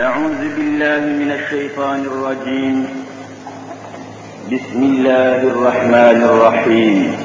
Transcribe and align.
أعوذ 0.00 0.42
بالله 0.56 1.00
من 1.00 1.30
الشيطان 1.38 2.00
الرجيم. 2.10 2.86
بسم 4.52 4.80
الله 4.82 5.38
الرحمن 5.52 6.18
الرحيم. 6.30 7.16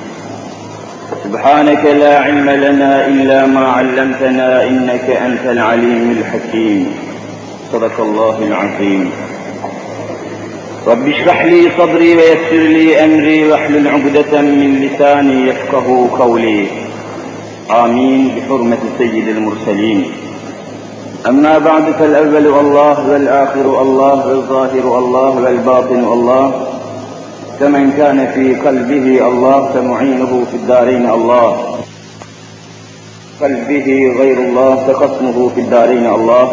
سبحانك 1.23 1.86
لا 1.86 2.20
علم 2.20 2.49
لنا 2.49 3.07
إلا 3.07 3.46
ما 3.46 3.65
علمتنا 3.67 4.63
إنك 4.67 5.05
أنت 5.09 5.46
العليم 5.46 6.17
الحكيم. 6.17 6.79
صدق 7.71 8.01
الله 8.01 8.38
العظيم. 8.49 9.12
رب 10.88 11.08
اشرح 11.10 11.46
لي 11.46 11.62
صدري 11.78 12.16
ويسر 12.18 12.64
لي 12.78 13.05
أمري 13.05 13.50
واحلل 13.50 13.88
عقدة 13.88 14.42
من 14.42 14.70
لساني 14.82 15.48
يفقه 15.48 16.10
قولي. 16.20 16.68
آمين 17.70 18.21
بحرمة 18.36 18.84
سيد 18.98 19.28
المرسلين. 19.28 20.23
أما 21.28 21.58
بعد 21.58 21.92
فالأول 21.92 22.48
الله 22.48 23.10
والآخر 23.10 23.82
الله 23.82 24.28
والظاهر 24.28 24.98
الله 25.00 25.30
والباطن 25.30 26.04
الله 26.04 26.52
كمن 27.59 27.91
كان 27.98 28.27
في 28.36 28.55
قلبه 28.55 29.28
الله 29.28 29.70
فمعينه 29.73 30.45
في 30.52 30.58
الدارين 30.58 31.09
الله. 31.09 31.80
قلبه 33.41 33.88
غير 34.20 34.38
الله 34.38 34.76
فقسمه 34.76 35.50
في 35.55 35.62
الدارين 35.62 36.05
الله. 36.05 36.45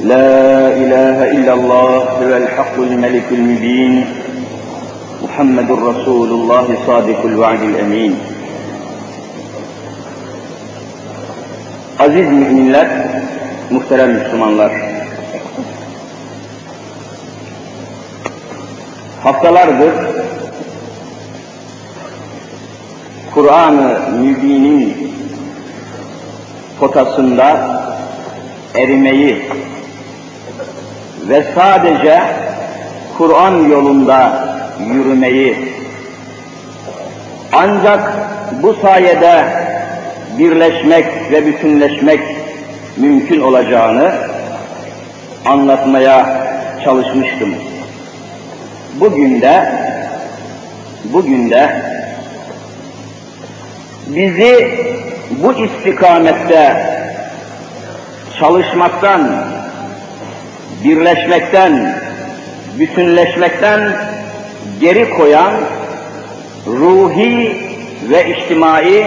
لا 0.00 0.68
إله 0.82 1.30
إلا 1.30 1.54
الله 1.54 1.96
هو 2.22 2.36
الحق 2.36 2.76
الملك 2.78 3.26
المبين. 3.32 4.06
محمد 5.24 5.70
رسول 5.70 6.30
الله 6.30 6.66
صادق 6.86 7.20
الوعد 7.24 7.62
الأمين. 7.62 8.31
Aziz 12.02 12.26
müminler, 12.26 12.88
muhterem 13.70 14.12
Müslümanlar. 14.12 14.72
Haftalardır 19.22 19.92
Kur'an-ı 23.34 23.98
Mübin'in 24.20 25.12
potasında 26.80 27.80
erimeyi 28.74 29.42
ve 31.28 31.44
sadece 31.54 32.22
Kur'an 33.18 33.68
yolunda 33.68 34.48
yürümeyi 34.86 35.56
ancak 37.52 38.12
bu 38.62 38.74
sayede 38.74 39.61
birleşmek 40.38 41.06
ve 41.32 41.46
bütünleşmek 41.46 42.20
mümkün 42.96 43.40
olacağını 43.40 44.12
anlatmaya 45.44 46.46
çalışmıştım. 46.84 47.54
Bugün 49.00 49.40
de 49.40 49.72
bugün 51.04 51.50
de 51.50 51.82
bizi 54.06 54.78
bu 55.30 55.52
istikamette 55.52 56.92
çalışmaktan, 58.38 59.46
birleşmekten, 60.84 61.98
bütünleşmekten 62.78 63.92
geri 64.80 65.10
koyan 65.10 65.52
ruhi 66.66 67.56
ve 68.10 68.30
içtimai 68.30 69.06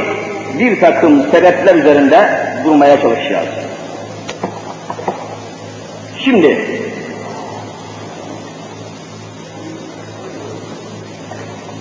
bir 0.60 0.80
takım 0.80 1.32
sebepler 1.32 1.76
üzerinde 1.76 2.30
durmaya 2.66 3.02
çalışacağız. 3.02 3.48
Şimdi 6.20 6.58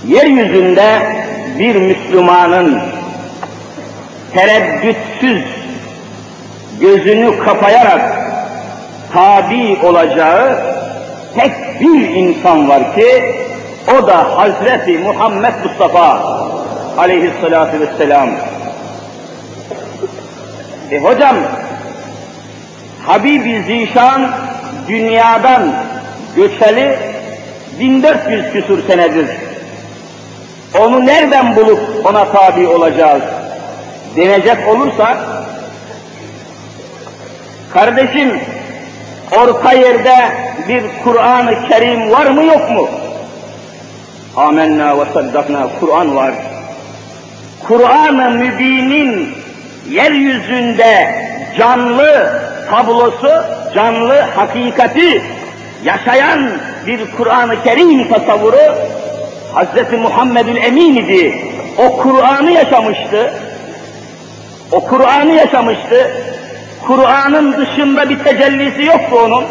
yeryüzünde 0.08 0.98
bir 1.58 1.76
Müslümanın 1.76 2.80
tereddütsüz 4.34 5.42
gözünü 6.80 7.38
kapayarak 7.38 8.24
tabi 9.12 9.78
olacağı 9.82 10.58
tek 11.34 11.80
bir 11.80 12.08
insan 12.08 12.68
var 12.68 12.94
ki 12.94 13.34
o 13.98 14.06
da 14.06 14.38
Hazreti 14.38 14.98
Muhammed 14.98 15.54
Mustafa 15.64 16.34
aleyhissalatu 16.98 17.80
vesselam. 17.80 18.28
E 20.90 20.98
hocam, 20.98 21.36
Habibi 23.06 23.62
Zişan 23.62 24.30
dünyadan 24.88 25.74
göçeli 26.36 26.98
1400 27.80 28.52
küsur 28.52 28.78
senedir. 28.86 29.26
Onu 30.78 31.06
nereden 31.06 31.56
bulup 31.56 31.80
ona 32.06 32.32
tabi 32.32 32.66
olacağız? 32.66 33.22
Denecek 34.16 34.68
olursa, 34.68 35.18
kardeşim 37.72 38.40
orta 39.32 39.72
yerde 39.72 40.16
bir 40.68 40.82
Kur'an-ı 41.04 41.68
Kerim 41.68 42.10
var 42.10 42.26
mı 42.26 42.44
yok 42.44 42.70
mu? 42.70 42.88
Amenna 44.36 44.98
ve 44.98 45.04
saddakna 45.14 45.68
Kur'an 45.80 46.16
var. 46.16 46.34
Kur'an-ı 47.68 48.30
Mübin'in 48.30 49.43
yeryüzünde 49.90 51.14
canlı 51.58 52.40
tablosu, 52.70 53.44
canlı 53.74 54.20
hakikati 54.20 55.22
yaşayan 55.84 56.50
bir 56.86 57.00
Kur'an-ı 57.16 57.62
Kerim 57.64 58.08
tasavvuru 58.08 58.74
Hz. 59.54 59.92
Muhammedül 60.02 60.56
Emin 60.56 60.96
idi. 60.96 61.34
O 61.78 61.96
Kur'an'ı 61.96 62.50
yaşamıştı. 62.50 63.34
O 64.72 64.80
Kur'an'ı 64.80 65.32
yaşamıştı. 65.32 66.10
Kur'an'ın 66.86 67.52
dışında 67.52 68.10
bir 68.10 68.18
tecellisi 68.18 68.84
yoktu 68.84 69.16
onun. 69.24 69.44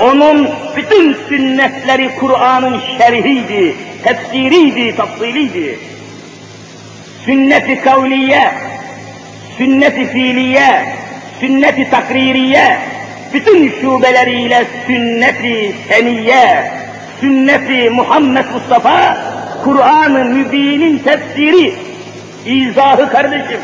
Onun 0.00 0.48
bütün 0.76 1.16
sünnetleri 1.28 2.10
Kur'an'ın 2.20 2.80
şerhiydi, 2.98 3.76
tefsiriydi, 4.04 4.96
tafsiliydi. 4.96 5.78
Sünnet-i 7.26 7.80
kavliye, 7.80 8.50
sünnet-i 9.58 10.06
fiiliye, 10.06 10.84
sünnet-i 11.40 11.90
takririye, 11.90 12.78
bütün 13.34 13.72
şubeleriyle 13.80 14.64
sünnet-i 14.86 15.74
seniye, 15.88 16.72
sünnet-i 17.20 17.90
Muhammed 17.90 18.44
Mustafa, 18.54 19.18
Kur'an-ı 19.64 20.24
Mübin'in 20.24 20.98
tefsiri, 20.98 21.74
izahı 22.46 23.10
kardeşim. 23.10 23.60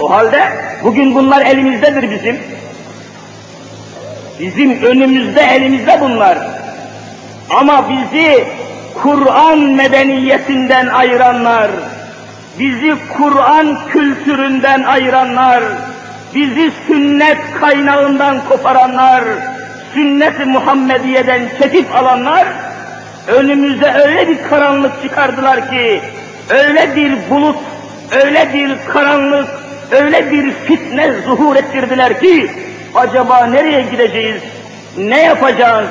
O 0.00 0.10
halde 0.10 0.42
bugün 0.84 1.14
bunlar 1.14 1.46
elimizdedir 1.46 2.10
bizim. 2.10 2.38
Bizim 4.40 4.82
önümüzde, 4.82 5.42
elimizde 5.42 6.00
bunlar. 6.00 6.38
Ama 7.50 7.84
bizi 7.88 8.44
Kur'an 8.94 9.58
medeniyetinden 9.58 10.86
ayıranlar, 10.86 11.70
bizi 12.58 12.94
Kur'an 13.18 13.78
kültüründen 13.88 14.82
ayıranlar, 14.82 15.62
bizi 16.34 16.70
sünnet 16.86 17.38
kaynağından 17.60 18.40
koparanlar, 18.48 19.24
sünnet-i 19.94 20.44
Muhammediye'den 20.44 21.48
çekip 21.58 21.96
alanlar, 21.96 22.46
önümüze 23.28 23.92
öyle 23.92 24.28
bir 24.28 24.42
karanlık 24.42 25.02
çıkardılar 25.02 25.70
ki, 25.70 26.00
öyle 26.48 26.96
bir 26.96 27.30
bulut, 27.30 27.56
öyle 28.24 28.52
bir 28.54 28.92
karanlık, 28.92 29.48
öyle 29.90 30.30
bir 30.30 30.52
fitne 30.52 31.12
zuhur 31.26 31.56
ettirdiler 31.56 32.20
ki, 32.20 32.50
acaba 32.94 33.46
nereye 33.46 33.82
gideceğiz, 33.82 34.42
ne 34.98 35.22
yapacağız, 35.22 35.88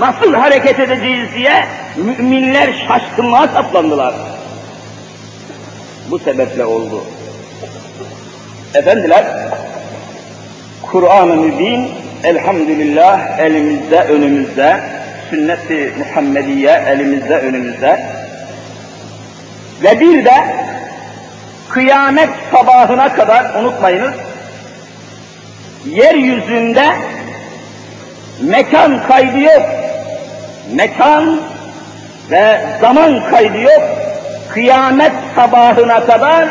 nasıl 0.00 0.34
hareket 0.34 0.80
edeceğiz 0.80 1.28
diye 1.34 1.64
müminler 1.96 2.86
şaşkınlığa 2.88 3.48
saplandılar. 3.48 4.14
Bu 6.10 6.18
sebeple 6.18 6.64
oldu. 6.64 7.04
Efendiler, 8.74 9.24
Kur'an-ı 10.82 11.36
Mübin 11.36 11.88
elhamdülillah 12.24 13.38
elimizde, 13.38 13.98
önümüzde, 13.98 14.80
sünnet-i 15.30 15.92
Muhammediye 15.98 16.84
elimizde, 16.88 17.38
önümüzde. 17.38 18.06
Ve 19.82 20.00
bir 20.00 20.24
de 20.24 20.34
kıyamet 21.68 22.28
sabahına 22.52 23.14
kadar 23.14 23.54
unutmayınız, 23.54 24.14
yeryüzünde 25.86 26.86
mekan 28.40 29.02
kaydı 29.08 29.38
yok. 29.38 29.89
Mekan 30.74 31.40
ve 32.30 32.60
zaman 32.80 33.30
kaydı 33.30 33.60
yok. 33.60 33.82
Kıyamet 34.54 35.12
sabahına 35.34 36.06
kadar 36.06 36.48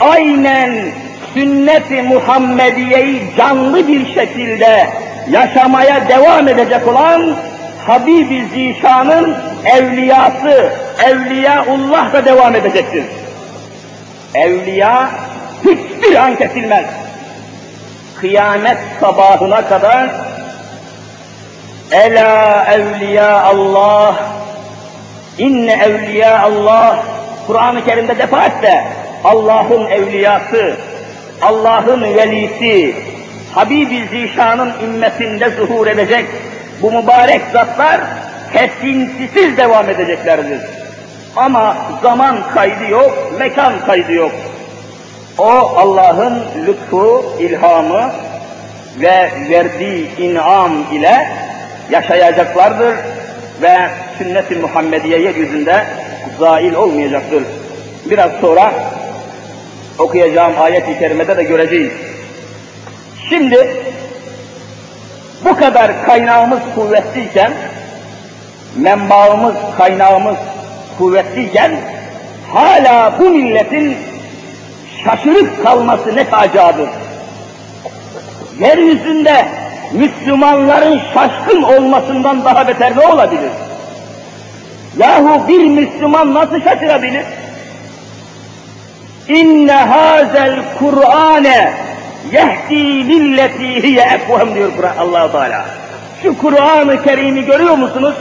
aynen 0.00 0.74
sünnet-i 1.34 2.02
Muhammediye'yi 2.02 3.22
canlı 3.36 3.88
bir 3.88 4.14
şekilde 4.14 4.86
yaşamaya 5.30 6.08
devam 6.08 6.48
edecek 6.48 6.88
olan 6.88 7.36
Habib-i 7.86 8.46
Zişan'ın 8.54 9.36
evliyası, 9.64 10.72
Evliyaullah 11.04 12.12
da 12.12 12.24
devam 12.24 12.54
edecektir. 12.54 13.04
Evliya 14.34 15.10
hiçbir 15.64 16.14
an 16.14 16.36
kesilmez. 16.36 16.84
Kıyamet 18.20 18.78
sabahına 19.00 19.68
kadar 19.68 20.10
Ela 21.90 22.64
evliya 22.72 23.42
Allah 23.42 24.14
inne 25.38 25.72
evliya 25.72 26.42
Allah 26.42 26.98
Kur'an-ı 27.46 27.84
Kerim'de 27.84 28.18
defaatle 28.18 28.84
Allah'ın 29.24 29.90
evliyası, 29.90 30.76
Allah'ın 31.42 32.02
velisi, 32.02 32.94
Habib-i 33.54 34.08
Zişan'ın 34.08 34.72
ümmetinde 34.84 35.50
zuhur 35.50 35.86
edecek 35.86 36.26
bu 36.82 36.92
mübarek 36.92 37.40
zatlar 37.52 38.00
kesintisiz 38.52 39.56
devam 39.56 39.90
edeceklerdir. 39.90 40.60
Ama 41.36 41.76
zaman 42.02 42.36
kaydı 42.54 42.90
yok, 42.90 43.32
mekan 43.38 43.72
kaydı 43.86 44.12
yok. 44.12 44.32
O 45.38 45.50
Allah'ın 45.76 46.42
lütfu, 46.66 47.24
ilhamı 47.38 48.10
ve 49.00 49.30
verdiği 49.50 50.16
inam 50.18 50.72
ile 50.92 51.28
yaşayacaklardır 51.90 52.94
ve 53.62 53.76
sünnet-i 54.18 54.54
Muhammediye 54.54 55.20
yeryüzünde 55.20 55.84
zail 56.38 56.74
olmayacaktır. 56.74 57.42
Biraz 58.10 58.32
sonra 58.40 58.72
okuyacağım 59.98 60.52
ayet-i 60.60 60.98
kerimede 60.98 61.36
de 61.36 61.42
göreceğiz. 61.42 61.92
Şimdi 63.28 63.76
bu 65.44 65.56
kadar 65.56 66.06
kaynağımız 66.06 66.60
kuvvetliyken, 66.74 67.52
menbaımız, 68.76 69.54
kaynağımız 69.78 70.36
kuvvetliyken, 70.98 71.72
hala 72.52 73.18
bu 73.18 73.30
milletin 73.30 73.96
şaşırıp 75.04 75.64
kalması 75.64 76.16
ne 76.16 76.24
faciadır. 76.24 76.88
Yeryüzünde 78.60 79.46
Müslümanların 79.92 81.00
şaşkın 81.14 81.62
olmasından 81.62 82.44
daha 82.44 82.68
beter 82.68 82.96
ne 82.96 83.06
olabilir? 83.06 83.50
Yahu 84.98 85.48
bir 85.48 85.66
Müslüman 85.66 86.34
nasıl 86.34 86.60
şaşırabilir? 86.60 87.24
İnne 89.28 89.72
hazel 89.72 90.56
Kur'ane 90.78 91.72
yehdi 92.32 93.08
lilleti 93.08 93.82
hiye 93.82 94.02
ekvem 94.02 94.54
diyor 94.54 94.72
Allah 94.98 95.32
Teala. 95.32 95.64
Şu 96.22 96.38
Kur'an-ı 96.38 97.02
Kerim'i 97.02 97.44
görüyor 97.44 97.74
musunuz? 97.76 98.14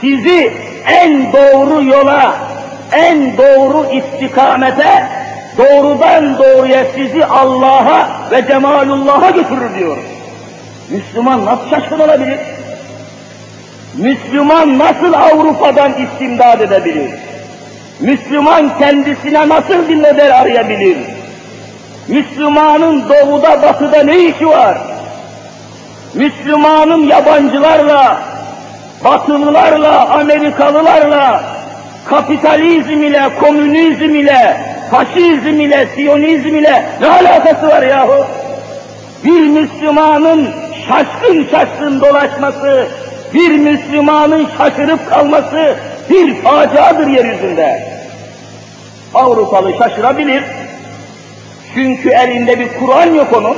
Sizi 0.00 0.52
en 0.86 1.32
doğru 1.32 1.82
yola, 1.82 2.34
en 2.92 3.36
doğru 3.36 3.86
istikamete, 3.92 5.06
doğrudan 5.58 6.38
doğruya 6.38 6.84
sizi 6.94 7.24
Allah'a 7.24 8.21
ve 8.32 8.46
cemalullah'a 8.48 9.30
götürür 9.30 9.74
diyor. 9.78 9.96
Müslüman 10.90 11.44
nasıl 11.44 11.70
şaşkın 11.70 11.98
olabilir? 11.98 12.38
Müslüman 13.96 14.78
nasıl 14.78 15.12
Avrupa'dan 15.12 15.92
istimdad 15.92 16.60
edebilir? 16.60 17.10
Müslüman 18.00 18.78
kendisine 18.78 19.48
nasıl 19.48 19.74
model 19.74 20.40
arayabilir? 20.40 20.96
Müslümanın 22.08 23.08
doğuda 23.08 23.62
batıda 23.62 24.02
ne 24.02 24.18
işi 24.18 24.48
var? 24.48 24.78
Müslümanın 26.14 27.06
yabancılarla, 27.06 28.22
batılılarla, 29.04 30.08
Amerikalılarla, 30.10 31.42
kapitalizm 32.04 33.02
ile, 33.02 33.28
komünizm 33.40 34.14
ile, 34.14 34.71
faşizm 34.92 35.60
ile, 35.60 35.88
siyonizm 35.94 36.56
ile 36.56 36.84
ne 37.00 37.08
alakası 37.08 37.68
var 37.68 37.82
yahu? 37.82 38.26
Bir 39.24 39.40
Müslümanın 39.40 40.48
şaşkın 40.88 41.48
şaşkın 41.50 42.00
dolaşması, 42.00 42.86
bir 43.34 43.58
Müslümanın 43.58 44.48
şaşırıp 44.58 45.10
kalması 45.10 45.76
bir 46.10 46.34
faciadır 46.34 47.06
yeryüzünde. 47.06 47.92
Avrupalı 49.14 49.72
şaşırabilir, 49.78 50.44
çünkü 51.74 52.08
elinde 52.10 52.60
bir 52.60 52.68
Kur'an 52.78 53.14
yok 53.14 53.36
onun. 53.36 53.56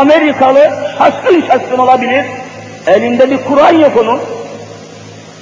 Amerikalı 0.00 0.70
şaşkın 0.98 1.44
şaşkın 1.46 1.78
olabilir. 1.78 2.24
Elinde 2.86 3.30
bir 3.30 3.38
Kur'an 3.44 3.74
yok 3.74 3.92
onun. 4.02 4.20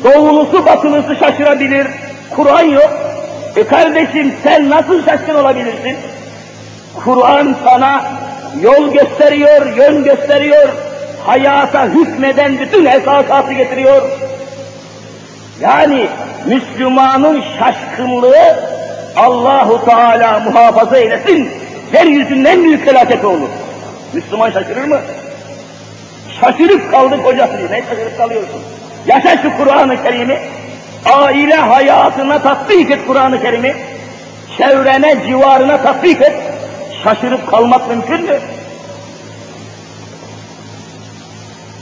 Doğulusu 0.04 0.66
batılısı 0.66 1.16
şaşırabilir. 1.16 1.86
Kur'an 2.36 2.62
yok. 2.62 3.05
E 3.56 3.66
kardeşim 3.66 4.34
sen 4.42 4.70
nasıl 4.70 5.04
şaşkın 5.04 5.34
olabilirsin? 5.34 5.96
Kur'an 7.04 7.56
sana 7.64 8.04
yol 8.60 8.92
gösteriyor, 8.92 9.76
yön 9.76 10.04
gösteriyor. 10.04 10.68
Hayata 11.26 11.86
hükmeden 11.86 12.58
bütün 12.58 12.84
esasatı 12.84 13.52
getiriyor. 13.52 14.02
Yani 15.60 16.08
Müslümanın 16.46 17.44
şaşkınlığı 17.58 18.56
Allahu 19.16 19.84
Teala 19.84 20.40
muhafaza 20.40 20.96
eylesin, 20.96 21.50
yeryüzünün 21.94 22.44
en 22.44 22.64
büyük 22.64 22.84
felaketi 22.84 23.26
olur. 23.26 23.48
Müslüman 24.12 24.50
şaşırır 24.50 24.84
mı? 24.84 25.00
Şaşırıp 26.40 26.90
kaldık 26.90 27.24
hocası, 27.24 27.52
ne 27.70 27.82
şaşırıp 27.90 28.18
kalıyorsun? 28.18 28.60
Yaşa 29.06 29.42
şu 29.42 29.56
Kur'an-ı 29.56 30.02
Kerim'i, 30.02 30.38
aile 31.14 31.54
hayatına 31.54 32.42
tatbik 32.42 32.90
et 32.90 33.06
Kur'an-ı 33.06 33.42
Kerim'i, 33.42 33.74
çevrene, 34.58 35.16
civarına 35.26 35.82
tatbik 35.82 36.22
et, 36.22 36.36
şaşırıp 37.04 37.50
kalmak 37.50 37.88
mümkün 37.88 38.22
mü? 38.22 38.40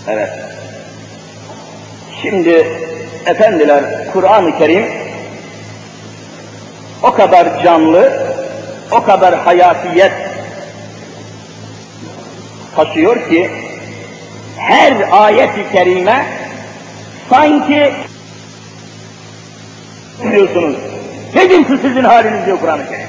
Evet. 0.08 0.30
Şimdi 2.22 2.66
efendiler 3.26 3.84
Kur'an-ı 4.12 4.58
Kerim 4.58 4.84
o 7.02 7.12
kadar 7.12 7.62
canlı, 7.62 8.12
o 8.90 9.04
kadar 9.04 9.34
hayatiyet 9.34 10.12
taşıyor 12.76 13.28
ki 13.28 13.50
her 14.56 14.92
ayet-i 15.10 15.72
kerime 15.72 16.26
sanki 17.30 17.92
biliyorsunuz. 20.22 20.76
Nedir 21.34 21.64
şu 21.68 21.78
sizin 21.78 22.04
haliniz 22.04 22.46
diyor 22.46 22.58
Kur'an-ı 22.60 22.88
Kerim. 22.88 23.06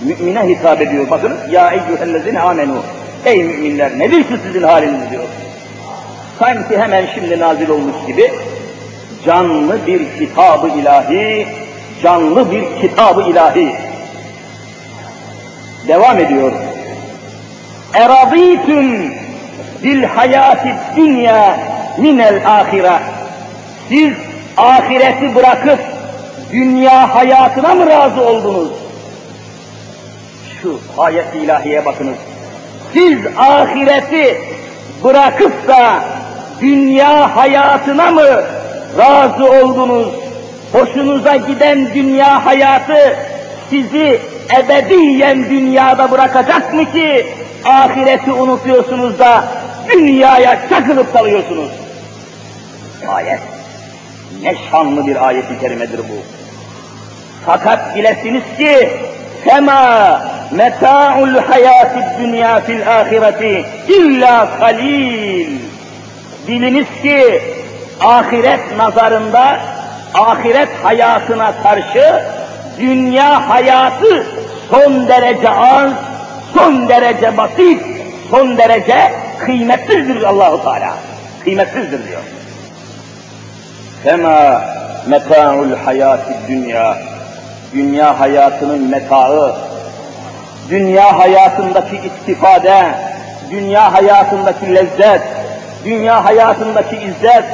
Mümine 0.00 0.48
hitap 0.48 0.80
ediyor. 0.80 1.10
Bakın 1.10 1.32
ya 1.50 1.70
eyyühellezine 1.70 2.40
amenu. 2.40 2.82
Ey 3.24 3.42
müminler 3.44 3.98
nedir 3.98 4.24
şu 4.28 4.38
sizin 4.46 4.62
haliniz 4.62 5.10
diyor. 5.10 5.24
Sanki 6.38 6.78
hemen 6.78 7.06
şimdi 7.14 7.38
nazil 7.38 7.68
olmuş 7.68 8.06
gibi 8.06 8.32
canlı 9.24 9.86
bir 9.86 10.18
kitabı 10.18 10.68
ilahi 10.68 11.46
canlı 12.02 12.50
bir 12.50 12.80
kitabı 12.80 13.22
ilahi. 13.22 13.74
Devam 15.88 16.18
ediyor. 16.18 16.52
Eradîtüm 17.94 19.14
bil 19.84 20.02
hayati 20.02 20.74
dünya 20.96 21.56
minel 21.98 22.60
ahire. 22.60 22.98
Siz 23.88 24.12
ahireti 24.56 25.34
bırakıp 25.34 25.78
dünya 26.52 27.14
hayatına 27.14 27.74
mı 27.74 27.86
razı 27.86 28.20
oldunuz? 28.20 28.68
Şu 30.62 30.80
ayet 30.98 31.34
ilahiye 31.34 31.84
bakınız. 31.84 32.16
Siz 32.92 33.18
ahireti 33.38 34.40
bırakıp 35.04 35.68
da 35.68 36.04
dünya 36.60 37.36
hayatına 37.36 38.10
mı 38.10 38.44
razı 38.98 39.44
oldunuz? 39.44 40.24
hoşunuza 40.74 41.36
giden 41.36 41.94
dünya 41.94 42.46
hayatı 42.46 43.16
sizi 43.70 44.20
ebediyen 44.58 45.44
dünyada 45.50 46.10
bırakacak 46.10 46.74
mı 46.74 46.92
ki 46.92 47.26
ahireti 47.64 48.32
unutuyorsunuz 48.32 49.18
da 49.18 49.44
dünyaya 49.88 50.68
çakılıp 50.68 51.12
kalıyorsunuz? 51.12 51.70
Ayet. 53.08 53.53
Ne 54.42 54.54
şanlı 54.70 55.06
bir 55.06 55.26
ayeti 55.28 55.60
kerimedir 55.60 55.98
bu. 55.98 56.22
Fakat 57.46 57.96
bilesiniz 57.96 58.42
ki 58.58 58.90
Sema 59.44 60.22
meta'ul 60.50 61.36
hayati 61.36 62.00
dünya 62.20 62.60
fil 62.60 63.00
ahireti 63.00 63.66
illa 63.88 64.48
kalil. 64.58 65.58
Biliniz 66.48 66.86
ki 67.02 67.42
ahiret 68.00 68.76
nazarında 68.76 69.60
ahiret 70.14 70.68
hayatına 70.82 71.52
karşı 71.62 72.22
dünya 72.78 73.48
hayatı 73.48 74.26
son 74.70 75.08
derece 75.08 75.50
az, 75.50 75.92
son 76.54 76.88
derece 76.88 77.36
basit, 77.36 77.82
son 78.30 78.58
derece 78.58 79.12
kıymetsizdir 79.38 80.22
Allahu 80.22 80.62
Teala. 80.62 80.94
Kıymetsizdir 81.44 82.08
diyor. 82.08 82.20
Fema 84.04 84.60
meta'ul 85.06 85.76
hayati 85.84 86.34
dünya. 86.48 86.96
Dünya 87.74 88.20
hayatının 88.20 88.90
metaı, 88.90 89.56
dünya 90.70 91.18
hayatındaki 91.18 91.96
istifade, 91.96 92.84
dünya 93.50 93.92
hayatındaki 93.92 94.74
lezzet, 94.74 95.22
dünya 95.84 96.24
hayatındaki 96.24 96.96
izzet, 96.96 97.44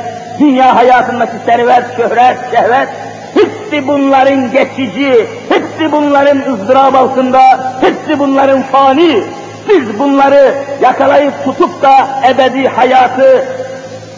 dünya 0.40 0.76
hayatındaki 0.76 1.33
servet, 1.47 1.85
şöhret, 1.97 2.37
şehvet, 2.50 2.88
hepsi 3.35 3.88
bunların 3.88 4.52
geçici, 4.52 5.26
hepsi 5.49 5.92
bunların 5.92 6.52
ızdırap 6.52 6.95
altında, 6.95 7.42
hepsi 7.80 8.19
bunların 8.19 8.62
fani. 8.62 9.23
Siz 9.69 9.99
bunları 9.99 10.54
yakalayıp 10.83 11.45
tutup 11.45 11.83
da 11.83 12.09
ebedi 12.28 12.69
hayatı 12.69 13.45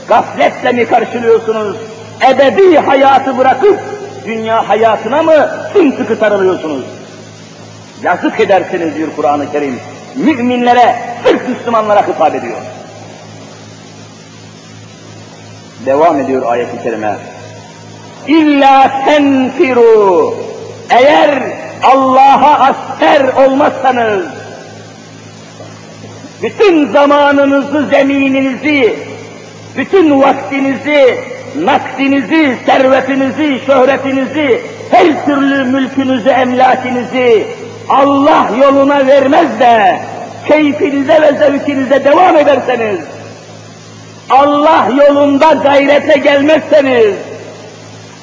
gafletle 0.08 0.72
mi 0.72 0.86
karşılıyorsunuz? 0.86 1.91
Ebedi 2.30 2.78
hayatı 2.78 3.38
bırakıp 3.38 3.80
dünya 4.26 4.68
hayatına 4.68 5.22
mı 5.22 5.50
sımsıkı 5.72 6.16
sarılıyorsunuz? 6.16 6.84
Yazık 8.02 8.40
edersiniz 8.40 8.94
diyor 8.96 9.08
Kur'an-ı 9.16 9.52
Kerim. 9.52 9.80
Müminlere, 10.16 10.96
sırf 11.24 11.48
Müslümanlara 11.48 12.08
hitap 12.08 12.34
ediyor. 12.34 12.56
Devam 15.86 16.20
ediyor 16.20 16.42
ayet-i 16.52 16.82
kerime. 16.82 17.16
İlla 18.28 19.04
tenfiru. 19.04 20.34
Eğer 20.90 21.42
Allah'a 21.82 22.58
asker 22.58 23.46
olmazsanız, 23.46 24.26
bütün 26.42 26.92
zamanınızı, 26.92 27.86
zemininizi, 27.86 28.98
bütün 29.76 30.20
vaktinizi, 30.20 31.18
nakdinizi, 31.56 32.56
servetinizi, 32.66 33.60
şöhretinizi, 33.66 34.60
her 34.90 35.24
türlü 35.24 35.64
mülkünüzü, 35.64 36.28
emlakinizi 36.28 37.46
Allah 37.88 38.48
yoluna 38.60 39.06
vermez 39.06 39.60
de 39.60 39.98
keyfinize 40.48 41.22
ve 41.22 41.32
zevkinize 41.38 42.04
devam 42.04 42.36
ederseniz, 42.36 42.98
Allah 44.30 44.88
yolunda 44.96 45.52
gayrete 45.52 46.18
gelmezseniz, 46.18 47.14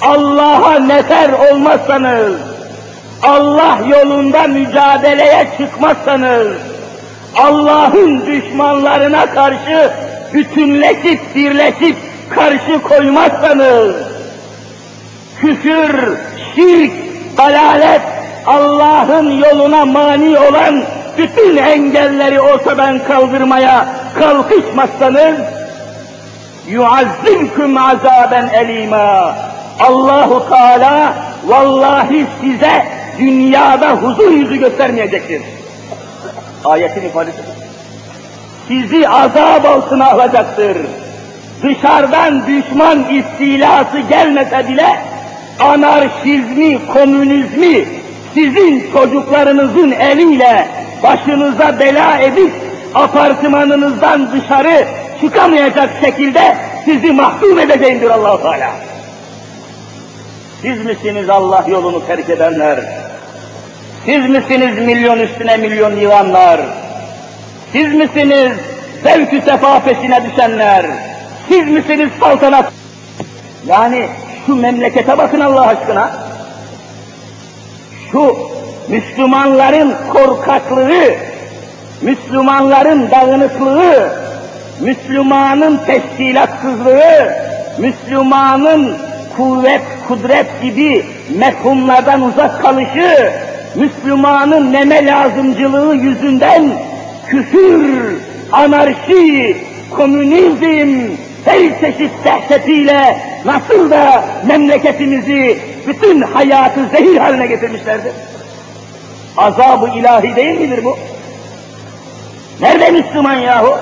Allah'a 0.02 0.80
nefer 0.80 1.30
olmazsanız, 1.30 2.34
Allah 3.24 3.80
yolunda 3.88 4.48
mücadeleye 4.48 5.48
çıkmazsanız, 5.58 6.48
Allah'ın 7.36 8.26
düşmanlarına 8.26 9.26
karşı 9.26 9.92
bütünleşip, 10.34 11.36
birleşip 11.36 11.96
karşı 12.30 12.82
koymazsanız, 12.82 13.96
küfür, 15.42 16.18
şirk, 16.56 16.92
dalalet, 17.38 18.02
Allah'ın 18.46 19.32
yoluna 19.32 19.86
mani 19.86 20.40
olan 20.40 20.84
bütün 21.18 21.58
engelleri 21.58 22.42
ortadan 22.42 23.00
kaldırmaya 23.04 23.88
kalkışmazsanız, 24.20 25.38
yuazzimkum 26.68 27.78
azaben 27.78 28.48
elima. 28.48 29.36
Allahu 29.80 30.50
Teala 30.50 31.14
vallahi 31.46 32.26
size 32.42 32.86
dünyada 33.20 33.90
huzur 33.90 34.32
yüzü 34.32 34.56
göstermeyecektir. 34.56 35.42
Ayetin 36.66 37.02
ifadesi. 37.02 37.38
Sizi 38.68 39.10
azap 39.10 39.66
altına 39.66 40.12
alacaktır. 40.12 40.78
Dışarıdan 41.64 42.48
düşman 42.48 43.06
istilası 43.14 44.00
gelmese 44.00 44.68
bile 44.68 45.00
anarşizmi, 45.60 46.80
komünizmi 46.94 47.86
sizin 48.34 48.92
çocuklarınızın 48.92 49.92
eliyle 49.92 50.68
başınıza 51.04 51.80
bela 51.80 52.18
edip 52.18 52.52
apartmanınızdan 52.96 54.32
dışarı 54.32 54.88
çıkamayacak 55.22 55.90
şekilde 56.02 56.56
sizi 56.86 57.12
mahkum 57.12 57.60
edeceğimdir 57.60 58.10
allah 58.10 58.42
Teala. 58.42 58.72
Siz 60.62 60.86
misiniz 60.86 61.30
Allah 61.30 61.66
yolunu 61.68 62.08
terk 62.08 62.30
edenler? 62.30 62.80
Siz 64.06 64.30
misiniz 64.30 64.80
milyon 64.80 65.20
üstüne 65.20 65.58
milyon 65.58 65.96
yılanlar? 65.96 66.62
Siz 67.72 67.94
misiniz 67.94 68.52
zevk-ü 69.04 69.42
sefa 69.42 69.80
peşine 69.80 70.24
düşenler? 70.30 70.86
Siz 71.50 71.68
misiniz 71.68 72.10
saltanat? 72.20 72.72
Yani 73.68 74.06
şu 74.46 74.56
memlekete 74.56 75.18
bakın 75.18 75.40
Allah 75.40 75.68
aşkına. 75.68 76.12
Şu 78.12 78.38
Müslümanların 78.90 79.94
korkaklığı, 80.14 81.14
Müslümanların 82.02 83.12
dağınıklığı, 83.12 84.14
Müslümanın 84.80 85.80
teşkilatsızlığı, 85.86 87.34
Müslümanın 87.78 88.98
kuvvet, 89.38 89.82
kudret 90.08 90.62
gibi 90.62 91.06
mefhumlardan 91.38 92.22
uzak 92.22 92.62
kalışı, 92.62 93.32
Müslümanın 93.76 94.74
neme 94.74 95.06
lazımcılığı 95.06 95.96
yüzünden 95.96 96.70
küfür, 97.28 98.16
anarşi, 98.52 99.58
komünizm, 99.96 101.29
her 101.46 101.80
çeşit 101.82 102.12
dehşetiyle 102.26 103.18
nasıl 103.46 103.90
da 103.90 104.26
memleketimizi, 104.48 105.58
bütün 105.88 106.22
hayatı 106.22 106.80
zehir 106.92 107.18
haline 107.18 107.48
getirmişlerdir. 107.48 108.14
Azab-ı 109.38 110.00
ilahi 110.00 110.36
değil 110.36 110.60
midir 110.60 110.84
bu? 110.84 110.98
Nerede 112.62 112.92
Müslüman 112.92 113.34
yahu? 113.34 113.78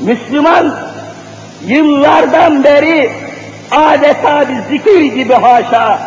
Müslüman 0.00 0.74
yıllardan 1.66 2.64
beri 2.64 3.10
adeta 3.70 4.44
bir 4.48 4.76
zikir 4.76 5.00
gibi 5.00 5.34
haşa, 5.34 5.98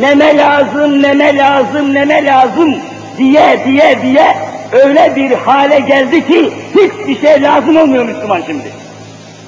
neme 0.00 0.36
lazım, 0.36 1.02
neme 1.02 1.36
lazım, 1.36 1.94
neme 1.94 2.24
lazım 2.24 2.74
diye 3.18 3.60
diye 3.64 4.02
diye 4.02 4.36
öyle 4.72 5.16
bir 5.16 5.30
hale 5.32 5.78
geldi 5.78 6.26
ki 6.26 6.52
hiçbir 6.74 7.20
şey 7.20 7.42
lazım 7.42 7.76
olmuyor 7.76 8.04
Müslüman 8.04 8.42
şimdi. 8.46 8.79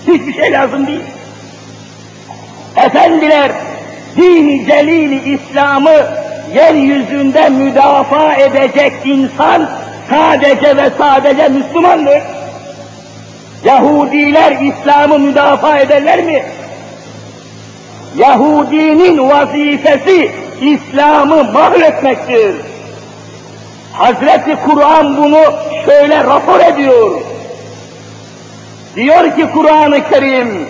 Hiçbir 0.07 0.35
şey 0.35 0.53
lazım 0.53 0.87
değil. 0.87 1.01
Efendiler, 2.77 3.53
dini 4.17 4.67
celili 4.67 5.35
İslam'ı 5.35 6.07
yeryüzünde 6.55 7.49
müdafaa 7.49 8.35
edecek 8.35 8.93
insan 9.05 9.71
sadece 10.11 10.77
ve 10.77 10.91
sadece 10.99 11.49
Müslümandır. 11.49 12.23
Yahudiler 13.65 14.53
İslam'ı 14.61 15.19
müdafaa 15.19 15.79
ederler 15.79 16.25
mi? 16.25 16.43
Yahudinin 18.19 19.29
vazifesi 19.29 20.31
İslam'ı 20.61 21.45
mahvetmektir. 21.53 22.55
Hazreti 23.93 24.57
Kur'an 24.67 25.17
bunu 25.17 25.45
şöyle 25.87 26.25
rapor 26.25 26.61
ediyor. 26.61 27.21
Diyor 28.97 29.37
ki 29.37 29.47
Kur'an-ı 29.55 30.09
Kerim, 30.11 30.69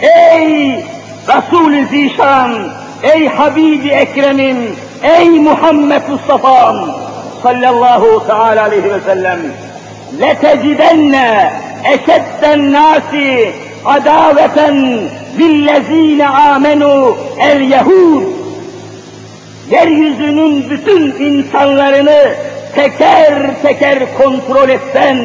ey 0.00 0.84
Resul-i 1.28 1.86
Zişan, 1.86 2.52
ey 3.02 3.28
Habibi 3.28 3.88
Ekrem'im, 3.88 4.56
ey 5.02 5.28
Muhammed 5.28 6.02
Mustafa'm 6.08 6.76
sallallahu 7.42 8.26
teala 8.26 8.62
aleyhi 8.62 8.94
ve 8.94 9.00
sellem, 9.00 9.40
letecibenne 10.20 11.52
eşedden 11.84 12.72
nasi 12.72 13.52
adaveten 13.84 15.00
billezine 15.38 16.28
amenu 16.28 17.16
el 17.40 17.60
yehud. 17.60 18.22
Yeryüzünün 19.70 20.70
bütün 20.70 21.02
insanlarını 21.02 22.34
teker 22.74 23.62
teker 23.62 23.98
kontrol 24.18 24.68
etsen 24.68 25.18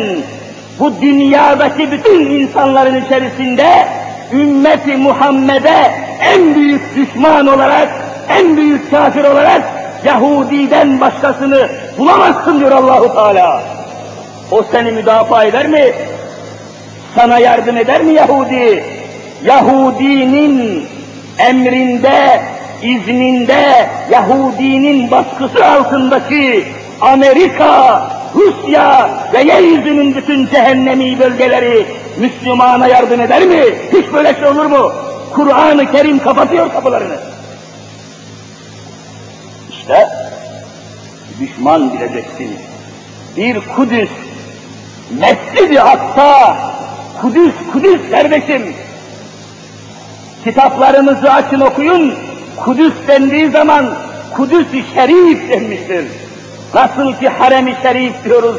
bu 0.81 1.01
dünyadaki 1.01 1.91
bütün 1.91 2.25
insanların 2.25 3.05
içerisinde 3.05 3.88
ümmeti 4.33 4.97
Muhammed'e 4.97 5.91
en 6.21 6.55
büyük 6.55 6.95
düşman 6.95 7.47
olarak, 7.47 7.89
en 8.29 8.57
büyük 8.57 8.91
kafir 8.91 9.23
olarak 9.23 9.61
Yahudi'den 10.05 11.01
başkasını 11.01 11.69
bulamazsın 11.97 12.59
diyor 12.59 12.71
Allahu 12.71 13.13
Teala. 13.13 13.63
O 14.51 14.63
seni 14.71 14.91
müdafaa 14.91 15.43
eder 15.43 15.67
mi? 15.67 15.93
Sana 17.15 17.39
yardım 17.39 17.77
eder 17.77 18.01
mi 18.01 18.13
Yahudi? 18.13 18.83
Yahudinin 19.45 20.85
emrinde 21.38 22.41
izninde 22.81 23.89
Yahudinin 24.11 25.11
baskısı 25.11 25.65
altındaki 25.65 26.65
Amerika, 27.01 28.01
Rusya 28.35 29.09
ve 29.33 29.43
yeryüzünün 29.43 30.15
bütün 30.15 30.47
cehennemi 30.47 31.19
bölgeleri 31.19 31.85
Müslümana 32.19 32.88
yardım 32.88 33.21
eder 33.21 33.45
mi? 33.45 33.63
Hiç 33.93 34.13
böyle 34.13 34.35
şey 34.35 34.47
olur 34.47 34.65
mu? 34.65 34.91
Kur'an-ı 35.33 35.91
Kerim 35.91 36.19
kapatıyor 36.19 36.73
kapılarını. 36.73 37.17
İşte 39.69 40.07
düşman 41.39 41.93
bileceksin. 41.93 42.57
Bir 43.38 43.59
Kudüs, 43.75 44.09
Mescid-i 45.19 45.81
Aksa, 45.81 46.57
Kudüs, 47.21 47.53
Kudüs 47.73 48.11
kardeşim. 48.11 48.73
Kitaplarınızı 50.43 51.33
açın 51.33 51.59
okuyun, 51.59 52.13
Kudüs 52.57 52.93
dendiği 53.07 53.50
zaman 53.50 53.93
Kudüs-i 54.35 54.83
Şerif 54.93 55.50
denmiştir. 55.50 56.20
Nasıl 56.73 57.13
ki 57.13 57.29
harem-i 57.29 57.75
şerif 57.83 58.25
diyoruz, 58.25 58.55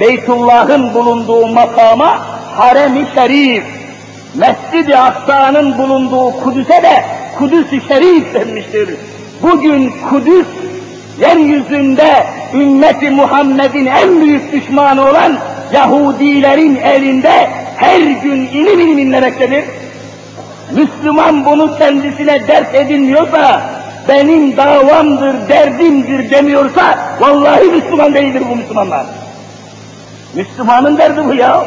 Beytullah'ın 0.00 0.94
bulunduğu 0.94 1.46
makama 1.46 2.20
harem-i 2.56 3.06
şerif, 3.14 3.64
Mescid-i 4.34 4.96
Aksa'nın 4.96 5.78
bulunduğu 5.78 6.30
Kudüs'e 6.30 6.82
de 6.82 7.04
Kudüs-i 7.38 7.80
Şerif 7.88 8.34
denmiştir. 8.34 8.88
Bugün 9.42 9.92
Kudüs, 10.10 10.46
yeryüzünde 11.20 12.26
ümmeti 12.54 13.10
Muhammed'in 13.10 13.86
en 13.86 14.20
büyük 14.20 14.52
düşmanı 14.52 15.02
olan 15.02 15.38
Yahudilerin 15.72 16.76
elinde 16.76 17.50
her 17.76 18.00
gün 18.00 18.46
ilim 18.46 18.80
ilim 18.80 18.98
inlemektedir. 18.98 19.64
Müslüman 20.72 21.44
bunu 21.44 21.78
kendisine 21.78 22.48
dert 22.48 22.74
edinmiyorsa, 22.74 23.62
benim 24.08 24.56
davamdır, 24.56 25.48
derdimdir 25.48 26.30
demiyorsa, 26.30 26.98
vallahi 27.20 27.64
Müslüman 27.64 28.14
değildir 28.14 28.42
bu 28.50 28.56
Müslümanlar. 28.56 29.06
Müslümanın 30.34 30.98
derdi 30.98 31.24
bu 31.24 31.34
ya. 31.34 31.64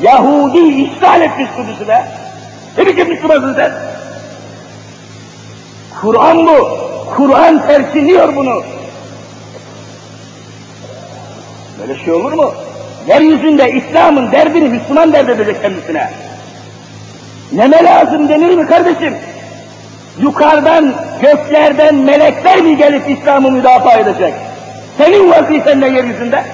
Yahudi 0.00 0.58
işgal 0.58 1.20
etmiş 1.22 1.48
Kudüs'ü 1.56 1.88
be. 1.88 2.08
Ne 2.78 2.86
biçim 2.86 3.08
Müslümansın 3.08 3.54
sen? 3.54 3.72
Kur'an 6.00 6.46
bu. 6.46 6.68
Kur'an 7.16 7.66
tersiniyor 7.66 8.36
bunu. 8.36 8.62
Böyle 11.80 12.04
şey 12.04 12.12
olur 12.12 12.32
mu? 12.32 12.52
Yeryüzünde 13.08 13.72
İslam'ın 13.72 14.32
derdini 14.32 14.68
Müslüman 14.68 15.12
dert 15.12 15.28
edecek 15.28 15.62
kendisine. 15.62 16.10
Neme 17.52 17.84
lazım 17.84 18.28
denir 18.28 18.54
mi 18.54 18.66
kardeşim? 18.66 19.14
Yukarıdan, 20.20 20.94
göklerden 21.22 21.94
melekler 21.94 22.60
mi 22.60 22.76
gelip 22.76 23.02
İslam'ı 23.10 23.50
müdafaa 23.50 23.96
edecek? 23.96 24.34
Senin 24.98 25.30
vazifen 25.30 25.80
ne 25.80 25.88
yeryüzünde? 25.88 26.44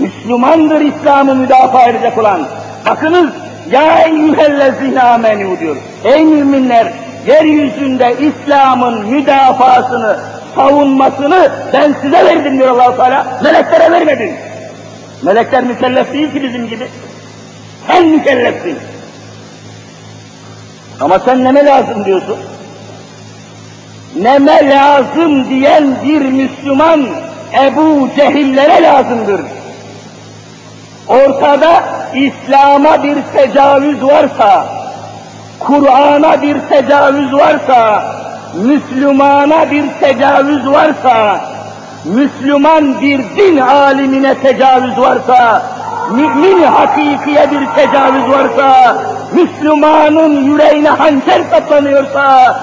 Müslümandır 0.00 0.80
İslam'ı 0.80 1.34
müdafaa 1.34 1.88
edecek 1.88 2.18
olan. 2.18 2.42
Bakınız, 2.90 3.30
ya 3.70 3.98
eyyühellezine 3.98 5.02
amenü 5.02 5.60
diyor. 5.60 5.76
Ey 6.04 6.24
müminler, 6.24 6.92
yeryüzünde 7.26 8.14
İslam'ın 8.20 9.06
müdafasını, 9.06 10.16
savunmasını 10.54 11.50
ben 11.72 11.94
size 12.02 12.24
verdim 12.24 12.58
diyor 12.58 12.68
allah 12.68 12.96
Teala. 12.96 13.40
Meleklere 13.42 13.92
vermedim. 13.92 14.32
Melekler 15.22 15.64
mükellef 15.64 16.12
değil 16.12 16.32
ki 16.32 16.42
bizim 16.42 16.68
gibi. 16.68 16.88
Sen 17.86 18.08
mükellefsin. 18.08 18.78
Ama 21.02 21.18
sen 21.18 21.44
neme 21.44 21.64
lazım 21.64 22.04
diyorsun? 22.04 22.36
Neme 24.16 24.70
lazım 24.70 25.50
diyen 25.50 25.96
bir 26.04 26.20
Müslüman 26.20 27.06
Ebu 27.64 28.08
Cehillere 28.16 28.82
lazımdır. 28.82 29.40
Ortada 31.08 31.84
İslam'a 32.14 33.02
bir 33.02 33.16
tecavüz 33.34 34.02
varsa, 34.02 34.66
Kur'an'a 35.60 36.42
bir 36.42 36.56
tecavüz 36.68 37.32
varsa, 37.32 38.02
Müslümana 38.54 39.70
bir 39.70 39.84
tecavüz 40.00 40.66
varsa, 40.66 41.40
Müslüman 42.04 43.00
bir 43.00 43.18
din 43.18 43.56
alimine 43.56 44.34
tecavüz 44.34 44.98
varsa, 44.98 45.62
mümin 46.10 46.62
hakikiye 46.62 47.50
bir 47.50 47.66
tecavüz 47.76 48.28
varsa, 48.30 48.96
Müslümanın 49.34 50.44
yüreğine 50.44 50.88
hançer 50.88 51.40
saplanıyorsa, 51.50 52.56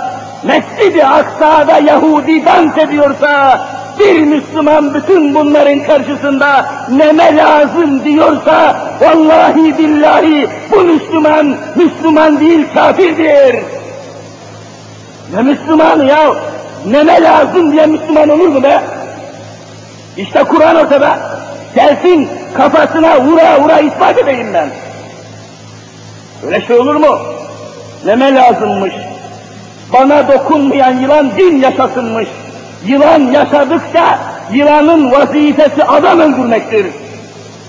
Mescid-i 0.43 1.05
Aksa'da 1.05 1.77
Yahudi 1.77 2.45
dans 2.45 2.77
ediyorsa, 2.77 3.61
bir 3.99 4.21
Müslüman 4.21 4.93
bütün 4.93 5.35
bunların 5.35 5.83
karşısında 5.83 6.65
neme 6.89 7.35
lazım 7.37 8.03
diyorsa, 8.03 8.75
vallahi 9.01 9.77
billahi 9.77 10.47
bu 10.71 10.79
Müslüman, 10.79 11.55
Müslüman 11.75 12.39
değil 12.39 12.67
kafirdir. 12.73 13.55
Ne 15.33 15.41
Müslüman 15.41 15.99
ya? 16.01 16.33
Neme 16.85 17.21
lazım 17.21 17.71
diye 17.71 17.85
Müslüman 17.85 18.29
olur 18.29 18.47
mu 18.47 18.63
be? 18.63 18.81
İşte 20.17 20.43
Kur'an 20.43 20.75
ortada. 20.75 21.17
Gelsin 21.75 22.29
kafasına 22.53 23.21
vura 23.21 23.61
vura 23.61 23.79
ispat 23.79 24.17
edeyim 24.17 24.47
ben. 24.53 24.69
Öyle 26.45 26.61
şey 26.61 26.75
olur 26.75 26.95
mu? 26.95 27.19
Neme 28.05 28.35
lazımmış? 28.35 28.93
Bana 29.93 30.27
dokunmayan 30.27 30.99
yılan 30.99 31.31
din 31.37 31.61
yaşasınmış. 31.61 32.27
Yılan 32.85 33.19
yaşadıkça 33.19 34.19
yılanın 34.53 35.11
vazifesi 35.11 35.83
adam 35.83 36.19
öldürmektir. 36.19 36.85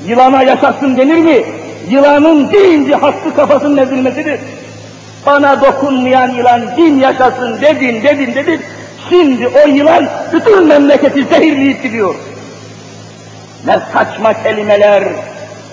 Yılana 0.07 0.43
yaşasın 0.43 0.97
denir 0.97 1.19
mi? 1.19 1.45
Yılanın 1.91 2.53
deyince 2.53 2.95
hakkı 2.95 3.37
kafasının 3.37 3.77
ezilmesidir. 3.77 4.41
Bana 5.27 5.61
dokunmayan 5.61 6.31
yılan 6.31 6.77
din 6.77 6.99
yaşasın 6.99 7.61
dedin 7.61 8.03
dedin 8.03 8.35
dedin. 8.35 8.61
Şimdi 9.09 9.49
o 9.49 9.69
yılan 9.69 10.07
bütün 10.33 10.67
memleketi 10.67 11.25
zehirleyip 11.25 11.83
gidiyor. 11.83 12.15
Ne 13.67 13.81
saçma 13.93 14.43
kelimeler, 14.43 15.05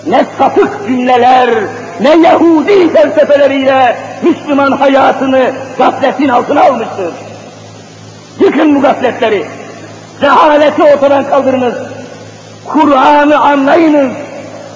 ne 0.08 0.24
sapık 0.38 0.86
cümleler, 0.86 1.50
ne 2.00 2.16
Yahudi 2.16 2.92
felsefeleriyle 2.92 3.96
Müslüman 4.22 4.72
hayatını 4.72 5.50
gafletin 5.78 6.28
altına 6.28 6.60
almıştır. 6.60 7.12
Yıkın 8.40 8.74
bu 8.74 8.80
gafletleri. 8.80 9.46
Cehaleti 10.20 10.82
ortadan 10.82 11.24
kaldırınız. 11.30 11.74
Kur'an'ı 12.66 13.38
anlayınız. 13.38 14.12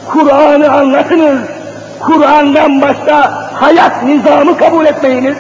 Kur'an'ı 0.09 0.73
anlatınız. 0.73 1.39
Kur'an'dan 2.01 2.81
başka 2.81 3.49
hayat 3.55 4.03
nizamı 4.03 4.59
kabul 4.59 4.87
etmeyiniz. 4.87 5.37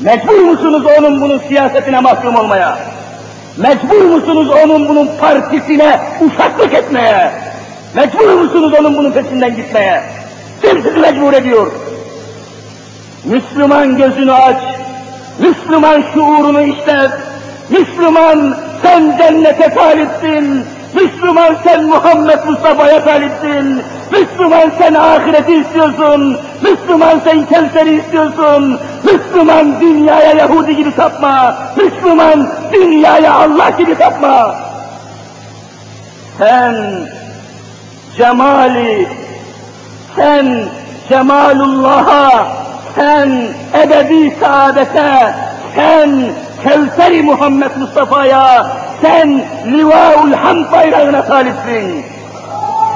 Mecbur 0.00 0.38
musunuz 0.38 0.86
onun 0.98 1.20
bunun 1.20 1.38
siyasetine 1.38 2.00
mahkum 2.00 2.36
olmaya? 2.36 2.93
Mecbur 3.56 4.02
musunuz 4.02 4.50
onun 4.64 4.88
bunun 4.88 5.08
partisine 5.20 6.00
uşaklık 6.20 6.74
etmeye? 6.74 7.32
Mecbur 7.94 8.34
musunuz 8.34 8.72
onun 8.80 8.96
bunun 8.96 9.12
peşinden 9.12 9.56
gitmeye? 9.56 10.02
Kim 10.62 10.82
sizi 10.82 10.98
mecbur 10.98 11.32
ediyor? 11.32 11.72
Müslüman 13.24 13.96
gözünü 13.96 14.32
aç, 14.32 14.62
Müslüman 15.38 16.02
şuurunu 16.14 16.62
işlet, 16.62 17.10
Müslüman 17.70 18.56
sen 18.82 19.16
cennete 19.18 19.74
talipsin, 19.74 20.64
Müslüman 20.94 21.56
sen 21.64 21.84
Muhammed 21.84 22.44
Mustafa'ya 22.46 23.04
talipsin, 23.04 23.82
Müslüman 24.12 24.72
sen 24.78 24.94
ahireti 24.94 25.54
istiyorsun, 25.54 26.38
Müslüman 26.62 27.20
sen 27.24 27.46
Kevser'i 27.46 27.94
istiyorsun, 27.96 28.80
Müslüman 29.04 29.80
dünyaya 29.80 30.32
Yahudi 30.32 30.76
gibi 30.76 30.96
tapma, 30.96 31.56
Müslüman 31.76 32.48
dünyaya 32.72 33.34
Allah 33.34 33.70
gibi 33.70 33.98
tapma. 33.98 34.54
Sen 36.38 36.74
cemali, 38.16 39.08
sen 40.16 40.64
cemalullah'a, 41.08 42.46
sen 42.94 43.48
ebedi 43.82 44.36
saadete, 44.40 45.34
sen 45.74 46.22
Kevser-i 46.62 47.22
Muhammed 47.22 47.70
Mustafa'ya, 47.76 48.66
sen 49.04 49.44
Livaul 49.72 50.32
Hamd 50.32 50.72
bayrağına 50.72 51.22
talipsin. 51.24 52.04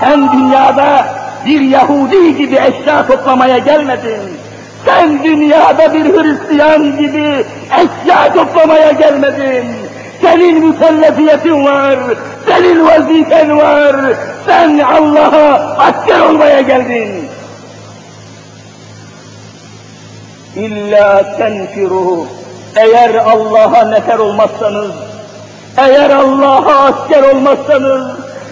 Sen 0.01 0.33
dünyada 0.33 1.07
bir 1.47 1.61
Yahudi 1.61 2.37
gibi 2.37 2.57
eşya 2.57 3.07
toplamaya 3.07 3.59
gelmedin. 3.59 4.21
Sen 4.85 5.25
dünyada 5.25 5.95
bir 5.95 6.05
Hristiyan 6.05 6.99
gibi 6.99 7.45
eşya 7.71 8.33
toplamaya 8.33 8.93
gelmedin. 8.93 9.67
Senin 10.21 10.67
mükellefiyetin 10.67 11.65
var, 11.65 11.99
senin 12.49 12.87
vazifen 12.87 13.59
var. 13.59 13.97
Sen 14.47 14.79
Allah'a 14.79 15.77
asker 15.79 16.21
olmaya 16.21 16.61
geldin. 16.61 17.29
İlla 20.57 21.37
tenfiruhu. 21.37 22.27
Eğer 22.77 23.15
Allah'a 23.15 23.85
nefer 23.85 24.19
olmazsanız, 24.19 24.93
eğer 25.79 26.11
Allah'a 26.11 26.85
asker 26.85 27.23
olmazsanız, 27.23 28.03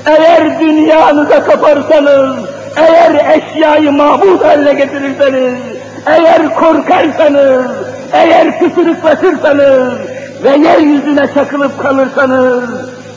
eğer 0.07 0.61
dünyanıza 0.61 1.45
kaparsanız, 1.45 2.37
eğer 2.77 3.39
eşyayı 3.39 3.93
mahbus 3.93 4.45
haline 4.45 4.73
getirirseniz, 4.73 5.55
eğer 6.07 6.55
korkarsanız, 6.55 7.67
eğer 8.13 8.59
küçülükletirsanız 8.59 9.93
ve 10.45 10.69
yeryüzüne 10.69 11.35
çakılıp 11.35 11.83
kalırsanız, 11.83 12.71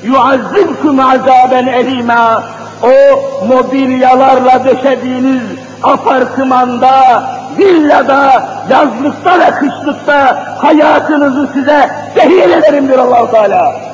yuazzibkum 0.04 1.00
azaben 1.00 1.67
elima, 1.67 2.43
o 2.84 3.22
mobilyalarla 3.45 4.65
döşediğiniz 4.65 5.41
apartmanda, 5.84 7.24
villada, 7.58 8.43
yazlıkta 8.69 9.39
ve 9.39 9.52
kışlıkta 9.52 10.43
hayatınızı 10.58 11.50
size 11.54 11.89
zehir 12.15 12.50
ederim 12.50 12.88
diyor 12.88 13.00
allah 13.00 13.32
Teala. 13.32 13.89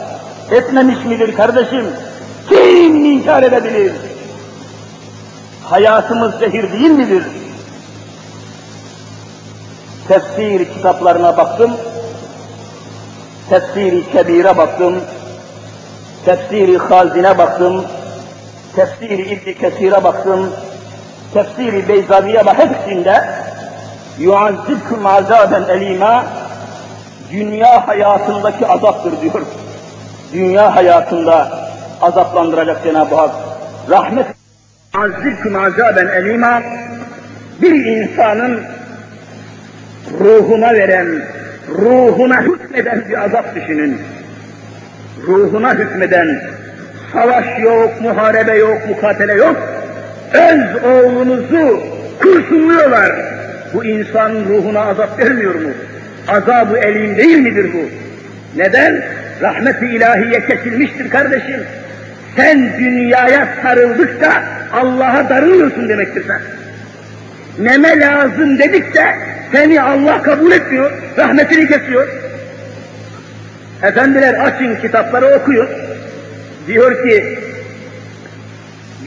Etmemiş 0.51 1.05
midir 1.05 1.35
kardeşim? 1.35 1.85
Kim 2.49 3.05
inkar 3.05 3.43
edebilir? 3.43 3.91
Hayatımız 5.63 6.35
zehir 6.35 6.71
değil 6.71 6.91
midir? 6.91 7.23
Tefsir 10.07 10.73
kitaplarına 10.73 11.37
baktım, 11.37 11.71
tefsiri 13.49 14.11
kebire 14.11 14.57
baktım, 14.57 14.95
tefsiri 16.25 16.77
hazine 16.77 17.37
baktım, 17.37 17.85
tefsiri 18.75 19.21
İbn 19.21 19.59
Kesir'e 19.59 20.03
baktım, 20.03 20.51
tefsiri 21.33 21.87
Beyzavi'ye 21.87 22.45
bak 22.45 22.57
hepsinde 22.57 23.29
yuazzibkum 24.19 25.05
azaben 25.05 25.63
elima 25.69 26.25
dünya 27.31 27.87
hayatındaki 27.87 28.67
azaptır 28.67 29.21
diyor. 29.21 29.41
Dünya 30.35 30.75
hayatında 30.75 31.47
azaplandıracak 32.01 32.83
Cenab-ı 32.83 33.15
Hak. 33.15 33.31
Rahmet 33.89 34.25
yuazzibkum 34.95 35.55
azaben 35.55 36.07
elima 36.07 36.61
bir 37.61 37.85
insanın 37.85 38.61
ruhuna 40.19 40.73
veren, 40.73 41.07
ruhuna 41.69 42.41
hükmeden 42.41 43.05
bir 43.09 43.23
azap 43.25 43.55
düşünün. 43.55 43.97
Ruhuna 45.27 45.73
hükmeden, 45.73 46.41
savaş 47.13 47.45
yok, 47.59 48.01
muharebe 48.01 48.57
yok, 48.57 48.77
mukatele 48.89 49.33
yok. 49.33 49.57
Öz 50.33 50.83
oğlunuzu 50.83 51.79
kurşunluyorlar. 52.21 53.11
Bu 53.73 53.85
insanın 53.85 54.45
ruhuna 54.49 54.81
azap 54.81 55.19
vermiyor 55.19 55.55
mu? 55.55 55.69
Azabı 56.27 56.77
elim 56.77 57.17
değil 57.17 57.37
midir 57.37 57.73
bu? 57.73 57.89
Neden? 58.59 59.14
Rahmet-i 59.41 59.85
ilahiye 59.85 60.47
kesilmiştir 60.47 61.09
kardeşim. 61.09 61.63
Sen 62.35 62.79
dünyaya 62.79 63.47
sarıldıkça 63.61 64.43
Allah'a 64.73 65.29
darılıyorsun 65.29 65.89
demektir 65.89 66.23
sen. 66.27 66.41
Neme 67.59 67.99
lazım 67.99 68.59
dedikçe 68.59 69.15
seni 69.51 69.81
Allah 69.81 70.21
kabul 70.21 70.51
etmiyor, 70.51 70.91
rahmetini 71.17 71.67
kesiyor. 71.67 72.07
Efendiler 73.83 74.33
açın 74.33 74.75
kitapları 74.81 75.25
okuyun. 75.25 75.69
Diyor 76.67 77.03
ki, 77.03 77.39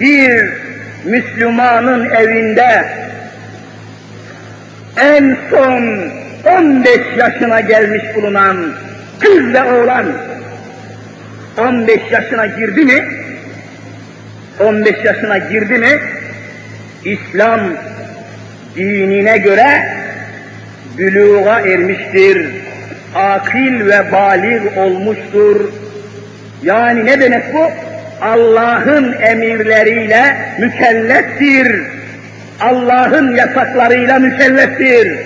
bir 0.00 0.48
Müslümanın 1.04 2.10
evinde 2.10 2.84
en 4.96 5.36
son 5.50 6.10
15 6.56 6.98
yaşına 7.16 7.60
gelmiş 7.60 8.02
bulunan 8.14 8.56
kız 9.20 9.54
ve 9.54 9.62
oğlan 9.62 10.06
15 11.58 12.00
yaşına 12.10 12.46
girdi 12.46 12.84
mi 12.84 13.04
15 14.60 15.04
yaşına 15.04 15.38
girdi 15.38 15.78
mi 15.78 15.98
İslam 17.04 17.60
dinine 18.76 19.38
göre 19.38 19.98
büluğa 20.98 21.60
ermiştir. 21.60 22.46
Akil 23.14 23.86
ve 23.86 24.12
balik 24.12 24.78
olmuştur. 24.78 25.72
Yani 26.62 27.06
ne 27.06 27.20
demek 27.20 27.54
bu? 27.54 27.70
Allah'ın 28.20 29.12
emirleriyle 29.12 30.36
mükelleftir. 30.58 31.82
Allah'ın 32.60 33.36
yasaklarıyla 33.36 34.18
mükelleftir. 34.18 35.18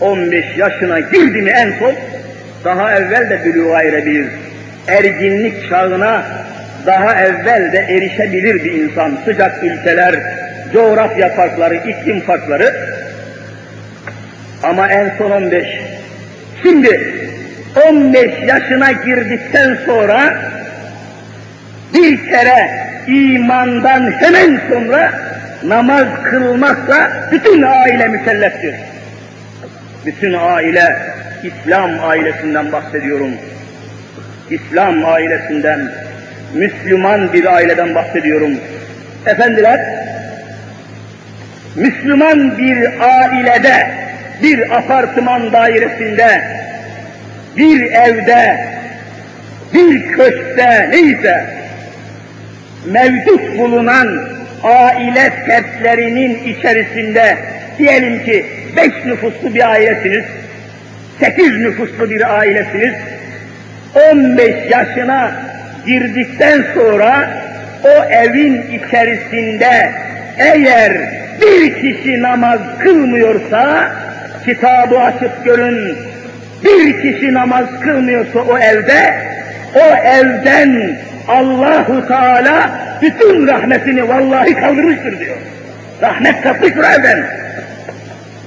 15 0.00 0.44
yaşına 0.56 1.00
girdi 1.00 1.42
mi 1.42 1.50
en 1.50 1.72
son, 1.78 1.94
daha 2.64 2.94
evvel 2.94 3.30
de 3.30 3.44
büluğa 3.44 3.82
erebilir. 3.82 4.26
Erginlik 4.88 5.68
çağına 5.68 6.24
daha 6.86 7.14
evvel 7.22 7.72
de 7.72 7.78
erişebilir 7.78 8.64
bir 8.64 8.72
insan. 8.72 9.18
Sıcak 9.24 9.64
ülkeler, 9.64 10.14
coğrafya 10.72 11.28
farkları, 11.28 11.74
iklim 11.74 12.20
farkları. 12.20 12.74
Ama 14.62 14.88
en 14.88 15.12
son 15.18 15.30
15. 15.30 15.66
Şimdi 16.62 17.14
15 17.88 18.30
yaşına 18.48 18.92
girdikten 18.92 19.78
sonra 19.86 20.34
bir 21.94 22.30
kere 22.30 22.84
imandan 23.06 24.12
hemen 24.12 24.60
sonra 24.68 25.12
namaz 25.64 26.06
kılmakla 26.24 27.10
bütün 27.32 27.62
aile 27.62 28.08
mükelleftir. 28.08 28.74
Bütün 30.06 30.32
aile, 30.32 30.96
İslam 31.44 31.90
ailesinden 32.04 32.72
bahsediyorum. 32.72 33.30
İslam 34.50 35.04
ailesinden, 35.04 35.92
Müslüman 36.54 37.32
bir 37.32 37.54
aileden 37.54 37.94
bahsediyorum. 37.94 38.52
Efendiler, 39.26 39.80
Müslüman 41.74 42.58
bir 42.58 42.88
ailede, 43.00 43.90
bir 44.42 44.76
apartman 44.76 45.52
dairesinde, 45.52 46.42
bir 47.56 47.80
evde, 47.80 48.66
bir 49.74 50.12
köşkte 50.12 50.90
neyse 50.90 51.46
mevcut 52.86 53.58
bulunan 53.58 54.28
aile 54.62 55.32
fertlerinin 55.46 56.54
içerisinde 56.54 57.38
diyelim 57.78 58.24
ki 58.24 58.46
beş 58.76 59.04
nüfuslu 59.04 59.54
bir 59.54 59.70
ailesiniz, 59.70 60.24
sekiz 61.20 61.56
nüfuslu 61.56 62.10
bir 62.10 62.38
ailesiniz, 62.38 62.94
on 63.94 64.38
beş 64.38 64.70
yaşına 64.70 65.32
girdikten 65.86 66.64
sonra 66.74 67.30
o 67.84 68.04
evin 68.04 68.62
içerisinde 68.62 69.90
eğer 70.38 70.92
bir 71.40 71.74
kişi 71.74 72.22
namaz 72.22 72.60
kılmıyorsa, 72.78 73.92
kitabı 74.44 74.98
açıp 74.98 75.44
görün, 75.44 75.96
bir 76.64 77.02
kişi 77.02 77.34
namaz 77.34 77.66
kılmıyorsa 77.80 78.38
o 78.38 78.58
evde, 78.58 79.14
o 79.74 79.96
evden 79.96 80.96
Allahu 81.28 82.08
Teala 82.08 82.70
bütün 83.02 83.48
rahmetini 83.48 84.08
vallahi 84.08 84.54
kaldırmıştır 84.54 85.20
diyor. 85.20 85.36
Rahmet 86.02 86.42
kalkmıştır 86.42 86.84
evden. 86.84 87.26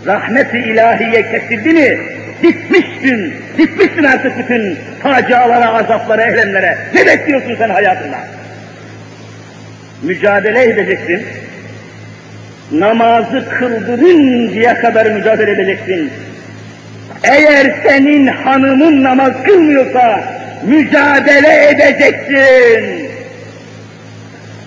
Rahmet-i 0.06 0.58
ilahiye 0.58 1.32
kesildi 1.32 1.70
mi, 1.70 2.00
bitmişsin, 2.44 3.34
bitmişsin 3.58 4.04
artık 4.04 4.40
bütün 4.40 4.78
facialara, 5.04 5.74
azaplara, 5.74 6.26
eylemlere. 6.26 6.78
Ne 6.96 7.06
bekliyorsun 7.06 7.56
sen 7.58 7.70
hayatında? 7.70 8.18
Mücadele 10.04 10.64
edeceksin. 10.64 11.26
Namazı 12.72 13.50
kıldırıncaya 13.50 14.82
kadar 14.82 15.06
mücadele 15.06 15.52
edeceksin. 15.52 16.12
Eğer 17.24 17.76
senin 17.84 18.28
hanımın 18.28 19.04
namaz 19.04 19.34
kılmıyorsa 19.46 20.24
mücadele 20.64 21.70
edeceksin. 21.70 23.08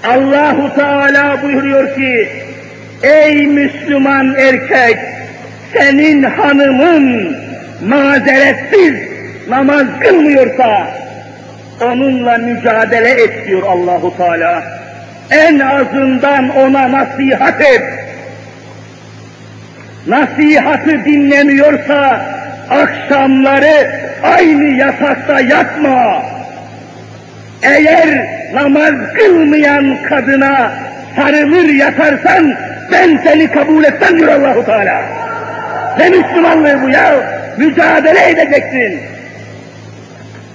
Allahu 0.04 0.74
Teala 0.74 1.42
buyuruyor 1.42 1.94
ki, 1.94 2.28
ey 3.02 3.46
Müslüman 3.46 4.34
erkek, 4.34 4.98
senin 5.72 6.22
hanımın 6.22 7.36
mazeretsiz 7.88 8.94
namaz 9.48 9.86
kılmıyorsa, 10.00 10.86
onunla 11.80 12.38
mücadele 12.38 13.10
et 13.10 13.46
diyor 13.46 13.62
Allahu 13.62 14.16
Teala. 14.16 14.62
En 15.30 15.58
azından 15.58 16.56
ona 16.56 16.92
nasihat 16.92 17.60
et. 17.60 17.82
Nasihatı 20.06 21.04
dinlemiyorsa, 21.04 22.20
akşamları 22.70 23.90
aynı 24.22 24.64
yatakta 24.64 25.40
yatma. 25.40 26.22
Eğer 27.62 28.26
namaz 28.54 28.94
kılmayan 29.18 29.96
kadına 30.08 30.72
sarılır 31.16 31.68
yatarsan 31.68 32.54
ben 32.92 33.20
seni 33.24 33.50
kabul 33.50 33.84
etmem 33.84 34.18
diyor 34.18 34.32
Allahu 34.32 34.66
Teala. 34.66 35.02
Ne 35.98 36.08
Müslümanlığı 36.08 36.82
bu 36.82 36.88
ya? 36.88 37.39
Mücadele 37.60 38.30
edeceksin. 38.30 39.00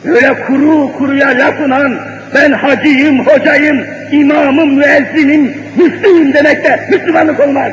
Öyle 0.05 0.33
kuru 0.47 0.91
kuruya 0.97 1.27
lafınan 1.27 1.99
ben 2.35 2.51
hacıyım, 2.51 3.27
hocayım, 3.27 3.85
imamım, 4.11 4.73
müezzinim, 4.73 5.57
Müslüyüm 5.75 6.33
demekte 6.33 6.79
Müslümanlık 6.91 7.39
olmaz. 7.39 7.71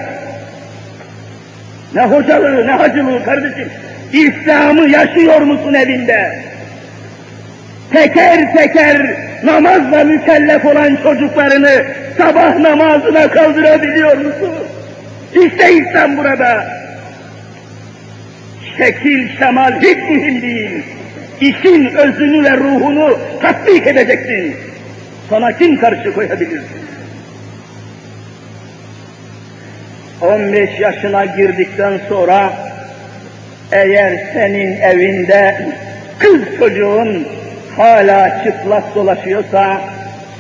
Ne 1.95 2.03
hocalığı, 2.03 2.67
ne 2.67 2.73
hacılığı 2.73 3.25
kardeşim. 3.25 3.69
İslam'ı 4.13 4.89
yaşıyor 4.89 5.41
musun 5.41 5.75
evinde? 5.75 6.39
Teker 7.93 8.55
teker 8.55 9.17
namazla 9.45 10.05
mükellef 10.05 10.65
olan 10.65 10.97
çocuklarını 11.03 11.85
sabah 12.19 12.59
namazına 12.59 13.29
kaldırabiliyor 13.29 14.17
musun? 14.17 14.55
İşte 15.35 15.73
İslam 15.73 16.17
burada. 16.17 16.82
Şekil, 18.79 19.39
şemal 19.39 19.81
hiç 19.81 19.99
mühim 20.11 20.43
değil. 20.43 20.83
İşin 21.41 21.87
özünü 21.87 22.45
ve 22.45 22.57
ruhunu 22.57 23.19
tatbik 23.43 23.87
edeceksin. 23.87 24.57
Sana 25.29 25.59
kim 25.59 25.81
karşı 25.81 26.15
koyabilir? 26.15 26.61
15 30.23 30.81
yaşına 30.81 31.25
girdikten 31.25 32.01
sonra 32.09 32.53
eğer 33.73 34.27
senin 34.33 34.81
evinde 34.81 35.67
kız 36.19 36.41
çocuğun 36.59 37.29
hala 37.77 38.45
çıplak 38.45 38.95
dolaşıyorsa, 38.95 39.81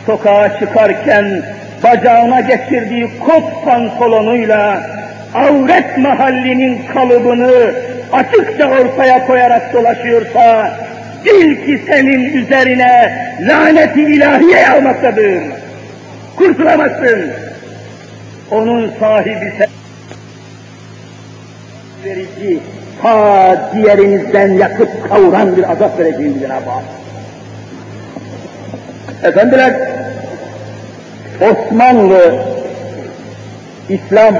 sokağa 0.07 0.59
çıkarken 0.59 1.43
bacağına 1.83 2.41
geçirdiği 2.41 3.19
kot 3.19 3.65
pantolonuyla 3.65 4.83
avret 5.35 5.99
mahallinin 5.99 6.87
kalıbını 6.87 7.75
açıkça 8.12 8.70
ortaya 8.70 9.27
koyarak 9.27 9.72
dolaşıyorsa, 9.72 10.70
bil 11.25 11.66
ki 11.66 11.83
senin 11.87 12.37
üzerine 12.37 13.18
laneti 13.40 14.03
ilahiye 14.03 14.61
yağmaktadır. 14.61 15.42
Kurtulamazsın. 16.37 17.31
Onun 18.51 18.92
sahibi 19.01 19.53
sen 19.59 19.68
verici, 22.05 22.61
ta 23.03 23.70
diğerinizden 23.75 24.53
yakıp 24.53 25.09
kavuran 25.09 25.57
bir 25.57 25.72
azap 25.72 25.98
vereceğim 25.98 26.40
Cenab-ı 26.40 26.70
Hak. 26.70 26.85
Efendiler, 29.22 29.75
Osmanlı 31.40 32.35
İslam 33.88 34.35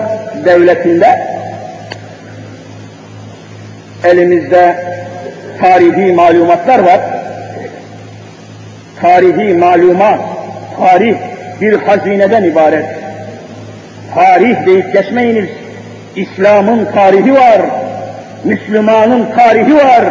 devletinde 0.45 1.27
elimizde 4.05 4.77
tarihi 5.61 6.13
malumatlar 6.13 6.79
var. 6.79 7.01
Tarihi 9.01 9.55
malumat, 9.55 10.21
tarih 10.79 11.17
bir 11.61 11.73
hazineden 11.73 12.45
ibaret. 12.45 12.85
Tarih 14.15 14.67
deyip 14.67 14.93
geçmeyiniz. 14.93 15.49
İslam'ın 16.17 16.85
tarihi 16.95 17.35
var. 17.35 17.63
Müslümanın 18.45 19.27
tarihi 19.37 19.75
var. 19.75 20.05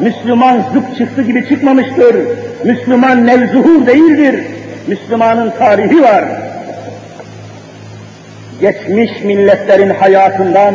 Müslüman 0.00 0.64
zıp 0.72 0.98
çıktı 0.98 1.22
gibi 1.22 1.48
çıkmamıştır. 1.48 2.16
Müslüman 2.64 3.26
nevzuhur 3.26 3.86
değildir. 3.86 4.44
Müslümanın 4.86 5.50
tarihi 5.50 6.02
var. 6.02 6.24
Geçmiş 8.60 9.10
milletlerin 9.24 9.90
hayatından, 9.90 10.74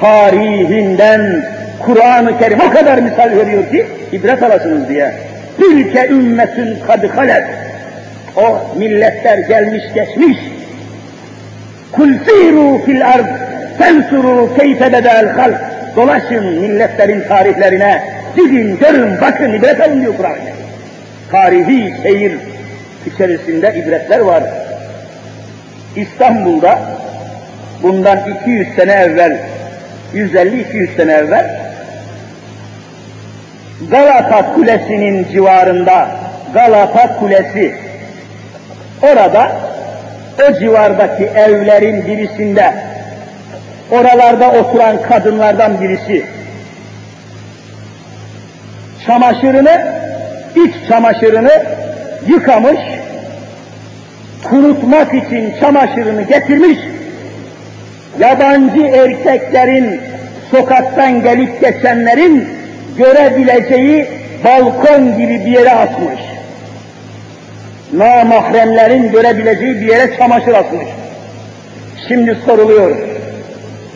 tarihinden 0.00 1.46
Kur'an-ı 1.86 2.38
Kerim 2.38 2.60
o 2.60 2.70
kadar 2.70 2.98
misal 2.98 3.30
veriyor 3.36 3.70
ki 3.70 3.86
ibret 4.12 4.42
alasınız 4.42 4.88
diye. 4.88 5.12
Tilke 5.56 6.08
ümmetün 6.08 6.78
kad 6.86 7.08
halet. 7.08 7.44
O 8.36 8.78
milletler 8.78 9.38
gelmiş 9.38 9.82
geçmiş. 9.94 10.38
Kul 11.92 12.12
siru 12.24 12.84
fil 12.86 13.06
ard 13.06 13.26
tensuru 13.78 14.56
keyfe 14.58 14.92
bedel 14.92 15.28
halk. 15.28 15.56
Dolaşın 15.96 16.44
milletlerin 16.44 17.28
tarihlerine. 17.28 18.02
Gidin, 18.36 18.78
görün, 18.78 19.20
bakın, 19.20 19.52
ibret 19.52 19.80
alın 19.80 20.00
diyor 20.00 20.16
Kur'an. 20.16 20.36
Tarihi 21.30 21.94
seyir 22.02 22.32
içerisinde 23.06 23.74
ibretler 23.84 24.20
var. 24.20 24.42
İstanbul'da 25.96 26.78
bundan 27.82 28.18
200 28.42 28.68
sene 28.76 28.92
evvel, 28.92 29.38
150-200 30.14 30.96
sene 30.96 31.12
evvel 31.12 31.65
Galata 33.80 34.54
Kulesi'nin 34.54 35.26
civarında, 35.32 36.08
Galata 36.54 37.16
Kulesi, 37.18 37.74
orada 39.02 39.52
o 40.48 40.58
civardaki 40.58 41.24
evlerin 41.24 42.06
birisinde, 42.06 42.74
oralarda 43.90 44.50
oturan 44.50 45.02
kadınlardan 45.02 45.80
birisi, 45.80 46.26
çamaşırını, 49.06 49.86
iç 50.56 50.74
çamaşırını 50.88 51.62
yıkamış, 52.26 52.80
kurutmak 54.44 55.14
için 55.14 55.54
çamaşırını 55.60 56.22
getirmiş, 56.22 56.78
yabancı 58.18 58.82
erkeklerin 58.82 60.00
sokaktan 60.50 61.22
gelip 61.22 61.60
geçenlerin 61.60 62.55
görebileceği 62.98 64.08
balkon 64.44 65.18
gibi 65.18 65.40
bir 65.46 65.52
yere 65.52 65.70
asmış. 65.70 66.20
Namahremlerin 67.92 69.12
görebileceği 69.12 69.80
bir 69.80 69.86
yere 69.86 70.16
çamaşır 70.16 70.54
asmış. 70.54 70.86
Şimdi 72.08 72.38
soruluyor. 72.46 72.96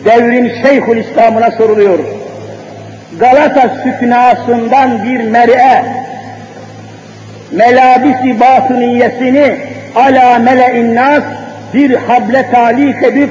Devrin 0.05 0.51
Şeyhül 0.63 0.97
İslam'ına 0.97 1.51
soruluyor. 1.51 1.99
Galata 3.19 3.75
süknasından 3.83 5.05
bir 5.05 5.21
mer'e 5.21 5.85
melabisi 7.51 8.39
batıniyesini 8.39 9.57
ala 9.95 10.39
mele'in 10.39 10.95
nas 10.95 11.23
bir 11.73 11.95
hable 11.95 12.51
talik 12.51 13.03
edip 13.03 13.29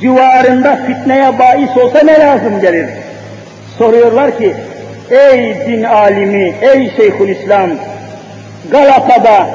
civarında 0.00 0.76
fitneye 0.76 1.38
bahis 1.38 1.76
olsa 1.76 2.00
ne 2.04 2.20
lazım 2.20 2.60
gelir? 2.60 2.86
Soruyorlar 3.78 4.38
ki, 4.38 4.54
ey 5.10 5.54
din 5.66 5.82
alimi, 5.82 6.54
ey 6.62 6.90
Şeyhülislam, 6.96 7.70
Galata'da 8.70 9.46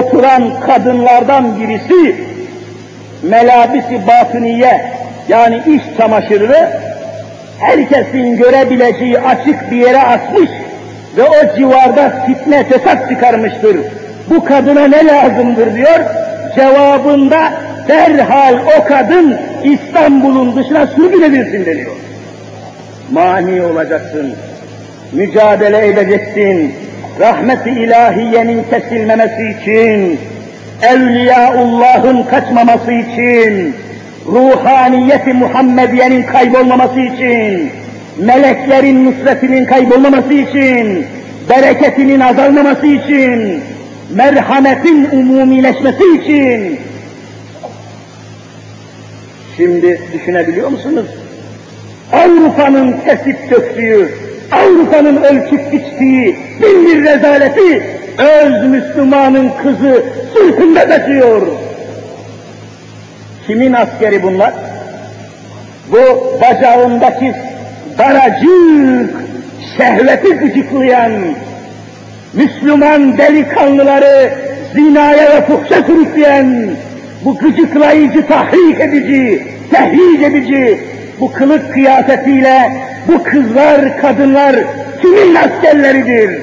oturan 0.00 0.60
kadınlardan 0.66 1.60
birisi 1.60 2.16
melabisi 3.22 4.06
batıniye 4.06 4.92
yani 5.28 5.62
iş 5.66 5.96
çamaşırını 5.98 6.70
herkesin 7.60 8.36
görebileceği 8.36 9.18
açık 9.18 9.70
bir 9.70 9.76
yere 9.76 10.02
asmış 10.02 10.50
ve 11.16 11.22
o 11.22 11.56
civarda 11.56 12.12
fitne 12.26 12.64
fesat 12.64 13.08
çıkarmıştır. 13.08 13.76
Bu 14.30 14.44
kadına 14.44 14.88
ne 14.88 15.06
lazımdır 15.06 15.74
diyor. 15.74 16.00
Cevabında 16.54 17.52
derhal 17.88 18.54
o 18.78 18.84
kadın 18.84 19.36
İstanbul'un 19.64 20.56
dışına 20.56 20.86
sürgün 20.86 21.66
deniyor. 21.66 21.92
Mani 23.10 23.62
olacaksın, 23.62 24.34
mücadele 25.12 25.86
edeceksin, 25.86 26.74
rahmet-i 27.20 27.70
ilahiyenin 27.70 28.64
kesilmemesi 28.70 29.56
için, 29.60 30.20
Evliyaullah'ın 30.82 32.22
kaçmaması 32.22 32.92
için, 32.92 33.74
ruhaniyeti 34.26 35.32
Muhammediye'nin 35.32 36.22
kaybolmaması 36.22 37.00
için, 37.00 37.70
meleklerin 38.18 39.04
nusretinin 39.04 39.64
kaybolmaması 39.64 40.34
için, 40.34 41.06
bereketinin 41.50 42.20
azalmaması 42.20 42.86
için, 42.86 43.62
merhametin 44.14 45.08
umumileşmesi 45.12 46.04
için. 46.14 46.80
Şimdi 49.56 50.00
düşünebiliyor 50.12 50.68
musunuz? 50.68 51.06
Avrupa'nın 52.12 52.96
kesip 53.04 53.50
döktüğü, 53.50 54.27
Avrupa'nın 54.52 55.22
ölçüp 55.22 55.72
biçtiği 55.72 56.36
bin 56.62 56.86
bir 56.86 57.04
rezaleti 57.04 57.82
öz 58.18 58.68
Müslümanın 58.68 59.50
kızı 59.62 60.04
sırtında 60.34 60.88
taşıyor. 60.88 61.46
Kimin 63.46 63.72
askeri 63.72 64.22
bunlar? 64.22 64.52
Bu 65.92 66.32
bacağındaki 66.40 67.34
daracık 67.98 69.14
şehveti 69.76 70.28
gıcıklayan 70.28 71.12
Müslüman 72.34 73.18
delikanlıları 73.18 74.32
zinaya 74.74 75.36
ve 75.36 75.40
fuhşa 75.46 75.82
sürükleyen 75.82 76.70
bu 77.24 77.38
gıcıklayıcı, 77.38 78.26
tahrik 78.26 78.80
edici, 78.80 79.46
tehric 79.70 80.26
edici 80.26 80.80
bu 81.20 81.32
kılık 81.32 81.72
kıyafetiyle 81.72 82.72
bu 83.08 83.22
kızlar, 83.22 84.00
kadınlar 84.00 84.56
kimin 85.02 85.34
askerleridir? 85.34 86.38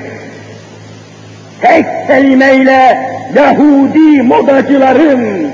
Tek 1.61 1.85
kelimeyle 2.07 2.97
Yahudi 3.35 4.21
modacıların, 4.21 5.47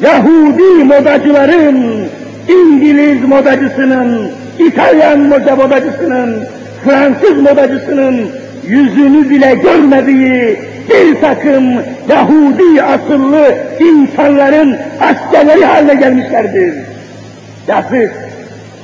Yahudi 0.00 0.84
modacıların, 0.84 2.06
İngiliz 2.48 3.24
modacısının, 3.24 4.30
İtalyan 4.58 5.20
moda 5.20 5.56
modacısının, 5.56 6.44
Fransız 6.84 7.42
modacısının 7.42 8.30
yüzünü 8.68 9.30
bile 9.30 9.54
görmediği 9.54 10.58
bir 10.90 11.20
takım 11.20 11.64
Yahudi 12.08 12.82
asıllı 12.82 13.54
insanların 13.80 14.76
askerleri 15.00 15.64
haline 15.64 15.94
gelmişlerdir. 15.94 16.74
Yazık, 17.68 18.12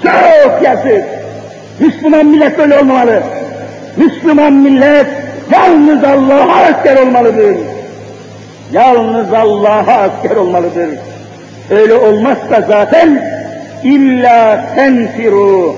çok 0.02 0.62
yazık. 0.62 1.04
Müslüman 1.80 2.26
millet 2.26 2.58
böyle 2.58 2.78
olmalı. 2.78 3.22
Müslüman 3.96 4.52
millet 4.52 5.06
yalnız 5.52 6.04
Allah'a 6.04 6.62
asker 6.62 6.96
olmalıdır. 7.02 7.56
Yalnız 8.72 9.32
Allah'a 9.32 10.02
asker 10.02 10.36
olmalıdır. 10.36 10.88
Öyle 11.70 11.94
olmazsa 11.94 12.60
zaten 12.68 13.22
illa 13.84 14.64
tenfiru 14.74 15.76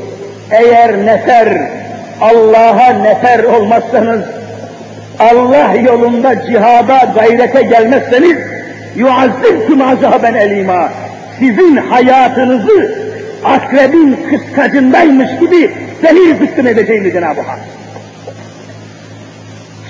eğer 0.50 1.06
nefer 1.06 1.48
Allah'a 2.20 2.92
nefer 2.92 3.44
olmazsanız 3.44 4.24
Allah 5.18 5.74
yolunda 5.74 6.46
cihada 6.46 7.12
gayrete 7.14 7.62
gelmezseniz 7.62 8.36
yuazzibtum 8.96 9.82
azaben 9.82 10.34
elima 10.34 10.88
sizin 11.38 11.76
hayatınızı 11.76 12.99
akrebin 13.44 14.18
kıskacındaymış 14.30 15.30
gibi 15.40 15.70
delil 16.02 16.38
zıkkın 16.38 16.66
edeceğim 16.66 17.12
Cenab-ı 17.12 17.40
Hak. 17.40 17.58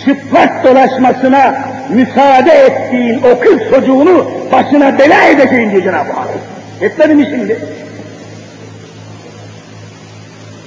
Çıplak 0.05 0.65
dolaşmasına 0.65 1.65
müsaade 1.89 2.51
ettiğin 2.51 3.23
o 3.23 3.41
kız 3.41 3.59
çocuğunu 3.71 4.31
başına 4.53 4.99
bela 4.99 5.25
edeceğim 5.25 5.71
diyor 5.71 5.83
Cenab-ı 5.83 6.13
Hak. 6.13 6.29
Etmedi 6.81 7.15
mi 7.15 7.27
şimdi? 7.31 7.59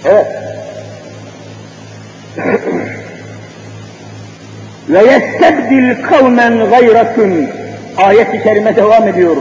Evet. 0.06 0.28
Ve 4.89 5.00
yestebdil 5.00 6.04
kavmen 6.04 6.69
gayrakum. 6.69 7.48
Ayet-i 7.98 8.43
kerime 8.43 8.76
devam 8.76 9.08
ediyor. 9.08 9.36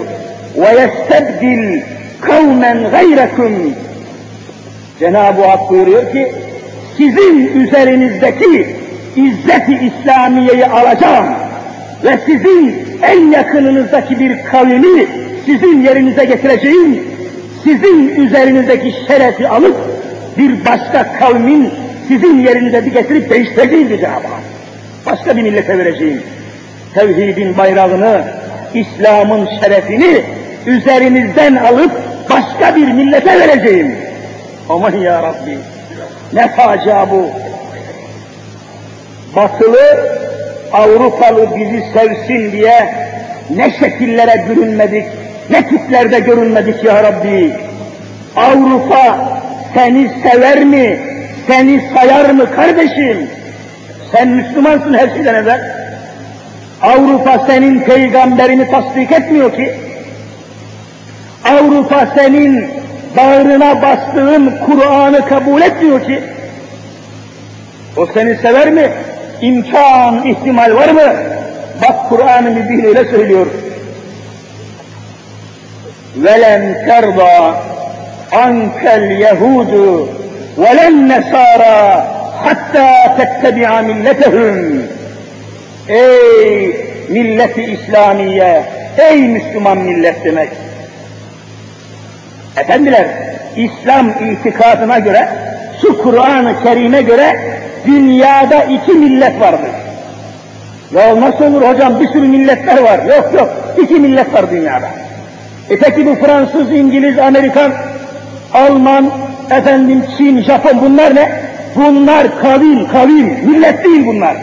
Ve 0.57 0.81
yestebdil 0.81 1.83
kavmen 2.23 2.91
gayrakum. 2.91 3.75
Cenab-ı 5.01 5.43
Hak 5.43 5.71
buyuruyor 5.71 6.13
ki, 6.13 6.33
sizin 6.97 7.61
üzerinizdeki 7.61 8.77
izzet-i 9.17 9.79
İslamiye'yi 9.87 10.67
alacağım 10.67 11.27
ve 12.05 12.19
sizin 12.27 12.87
en 13.03 13.31
yakınınızdaki 13.31 14.21
bir 14.21 14.45
kavmi 14.45 15.07
sizin 15.47 15.83
yerinize 15.83 16.25
getireceğim, 16.25 17.05
sizin 17.65 18.09
üzerinizdeki 18.09 18.95
şerefi 19.07 19.49
alıp 19.49 19.77
bir 20.39 20.65
başka 20.65 21.13
kavmin 21.19 21.71
sizin 22.09 22.39
yerinize 22.39 22.87
bir 22.87 22.93
getirip 22.93 23.31
değiştireceğim 23.31 23.89
diyor 23.89 24.01
Cenab-ı 24.01 24.27
Hak. 24.27 24.43
Başka 25.07 25.37
bir 25.37 25.43
millete 25.43 25.79
vereceğim. 25.79 26.23
Tevhidin 26.95 27.59
bayrağını, 27.59 28.25
İslam'ın 28.75 29.49
şerefini 29.61 30.23
üzerinizden 30.67 31.55
alıp 31.55 32.12
başka 32.31 32.77
bir 32.77 32.93
millete 32.93 33.41
vereceğim. 33.41 33.97
Aman 34.69 34.93
ya 34.93 35.23
Rabbi, 35.23 35.59
ne 36.33 36.49
facia 36.49 37.11
bu. 37.11 37.31
Batılı, 39.37 40.13
Avrupalı 40.73 41.57
bizi 41.57 41.85
sevsin 41.93 42.53
diye 42.53 42.95
ne 43.51 43.71
şekillere 43.71 44.45
bürünmedik, 44.49 45.07
ne 45.51 45.69
tiplerde 45.69 46.21
görünmedik 46.21 46.85
ya 46.85 47.03
Rabbi. 47.03 47.53
Avrupa 48.37 49.19
seni 49.75 50.11
sever 50.23 50.65
mi, 50.65 50.99
seni 51.47 51.83
sayar 51.95 52.31
mı 52.31 52.51
kardeşim? 52.55 53.31
Sen 54.13 54.29
Müslümansın 54.29 54.95
her 54.95 55.09
şeyden 55.09 55.35
evvel. 55.35 55.61
Avrupa 56.83 57.47
senin 57.47 57.81
peygamberini 57.81 58.71
tasdik 58.71 59.13
etmiyor 59.13 59.53
ki. 59.53 59.75
Avrupa 61.46 62.08
senin 62.16 62.70
bağrına 63.18 63.82
bastığın 63.82 64.54
Kur'an'ı 64.66 65.26
kabul 65.26 65.62
etmiyor 65.62 66.04
ki. 66.04 66.20
O 67.98 68.06
seni 68.14 68.36
sever 68.36 68.72
mi? 68.72 68.92
İmkan, 69.42 70.26
ihtimal 70.26 70.76
var 70.76 70.90
mı? 70.90 71.14
Bak 71.82 72.10
Kur'an-ı 72.10 72.52
Mübin 72.52 72.84
öyle 72.84 73.06
söylüyor. 73.06 73.48
وَلَنْ 76.24 76.62
تَرْضَى 76.90 77.38
عَنْكَ 78.32 78.84
الْيَهُودُ 79.02 79.74
وَلَا 80.62 80.86
النَّسَارَى 80.94 81.80
حَتَّى 82.44 82.90
تَتَّبِعَ 83.18 83.70
مِلَّتَهُمْ 83.90 84.82
Ey 85.90 86.76
milleti 87.10 87.64
İslamiye, 87.64 88.64
ey 88.98 89.22
Müslüman 89.22 89.78
millet 89.78 90.26
demek. 90.26 90.50
Efendiler, 92.57 93.07
İslam 93.57 94.11
itikadına 94.11 94.99
göre, 94.99 95.29
şu 95.83 96.03
Kur'an-ı 96.03 96.55
Kerim'e 96.63 97.03
göre 97.03 97.41
dünyada 97.87 98.65
iki 98.65 98.93
millet 98.93 99.41
vardır. 99.41 99.71
Ya 100.95 101.21
nasıl 101.21 101.45
olur 101.45 101.63
hocam 101.63 102.01
bir 102.01 102.09
sürü 102.09 102.29
milletler 102.29 102.83
var. 102.83 102.99
Yok 102.99 103.31
yok, 103.35 103.51
iki 103.83 103.95
millet 103.95 104.35
var 104.35 104.51
dünyada. 104.51 104.87
E 105.71 105.79
peki 105.79 106.07
bu 106.07 106.15
Fransız, 106.15 106.73
İngiliz, 106.73 107.19
Amerikan, 107.19 107.73
Alman, 108.55 109.11
efendim 109.51 110.05
Çin, 110.19 110.43
Japon 110.43 110.81
bunlar 110.83 111.15
ne? 111.15 111.33
Bunlar 111.77 112.41
kavim, 112.43 112.89
kavim, 112.89 113.27
millet 113.27 113.85
değil 113.85 114.07
bunlar. 114.07 114.37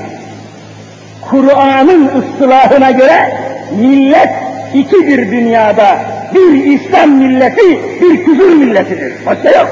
Kur'an'ın 1.30 2.12
ıslahına 2.20 2.92
göre 2.92 3.34
millet 3.80 4.30
ikidir 4.74 5.32
dünyada. 5.32 5.98
Bir 6.36 6.66
İslam 6.66 7.12
milleti, 7.12 7.80
bir 8.02 8.26
küfür 8.26 8.56
milletidir. 8.56 9.14
Başka 9.26 9.50
yok. 9.50 9.70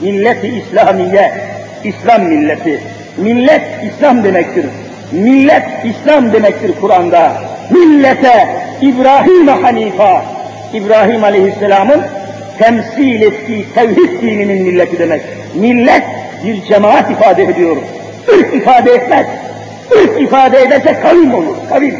Milleti 0.00 0.48
İslamiye, 0.48 1.32
İslam 1.84 2.22
milleti. 2.22 2.80
Millet 3.16 3.62
İslam 3.84 4.24
demektir. 4.24 4.66
Millet 5.12 5.64
İslam 5.84 6.32
demektir 6.32 6.72
Kur'an'da. 6.80 7.32
Millete 7.70 8.48
İbrahim 8.82 9.48
Hanifa, 9.48 10.24
İbrahim 10.74 11.24
Aleyhisselam'ın 11.24 12.02
temsil 12.58 13.22
ettiği 13.22 13.66
tevhid 13.74 14.22
dininin 14.22 14.62
milleti 14.62 14.98
demek. 14.98 15.22
Millet 15.54 16.02
bir 16.44 16.64
cemaat 16.64 17.10
ifade 17.10 17.42
ediyor. 17.42 17.76
Irk 18.38 18.54
ifade 18.54 18.92
etmez. 18.92 19.26
Irk 20.02 20.20
ifade 20.20 20.62
ederse 20.62 20.96
kavim 21.02 21.34
olur. 21.34 21.56
Kavim. 21.68 21.94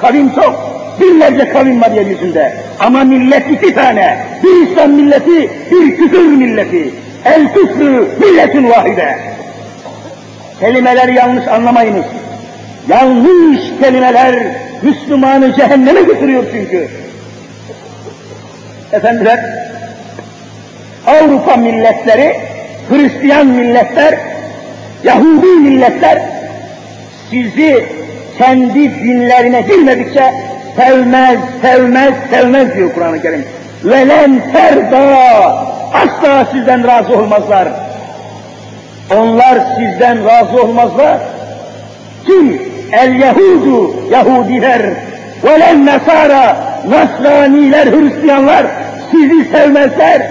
Kavim 0.00 0.34
çok. 0.34 0.75
Binlerce 1.00 1.48
kavim 1.48 1.82
var 1.82 1.90
yeryüzünde. 1.90 2.52
Ama 2.80 3.04
millet 3.04 3.50
iki 3.50 3.74
tane. 3.74 4.18
Bir 4.42 4.70
İslam 4.70 4.90
milleti, 4.90 5.50
bir 5.70 5.96
küfür 5.96 6.26
milleti. 6.26 6.94
El 7.24 7.52
küfrü 7.52 8.08
milletin 8.20 8.70
vahide. 8.70 9.18
Kelimeleri 10.60 11.14
yanlış 11.14 11.48
anlamayınız. 11.48 12.04
Yanlış 12.88 13.60
kelimeler 13.80 14.34
Müslümanı 14.82 15.56
cehenneme 15.56 16.02
götürüyor 16.02 16.44
çünkü. 16.52 16.88
Efendiler, 18.92 19.40
Avrupa 21.06 21.56
milletleri, 21.56 22.36
Hristiyan 22.90 23.46
milletler, 23.46 24.18
Yahudi 25.04 25.46
milletler 25.46 26.22
sizi 27.30 27.84
kendi 28.38 28.94
dinlerine 28.94 29.60
girmedikçe 29.60 30.34
sevmez, 30.76 31.38
sevmez, 31.62 32.14
sevmez 32.30 32.74
diyor 32.74 32.94
Kur'an-ı 32.94 33.22
Kerim. 33.22 33.44
Velen 33.84 34.40
terda 34.52 34.98
asla 35.92 36.46
sizden 36.52 36.88
razı 36.88 37.18
olmazlar. 37.18 37.68
Onlar 39.16 39.58
sizden 39.76 40.24
razı 40.24 40.62
olmazlar. 40.62 41.18
Kim? 42.26 42.62
El 42.92 43.14
Yahudu, 43.20 43.94
Yahudiler, 44.10 44.82
velen 45.44 45.86
Nasara, 45.86 46.56
Nasraniler, 46.88 47.86
Hristiyanlar 47.86 48.66
sizi 49.10 49.44
sevmezler. 49.44 50.22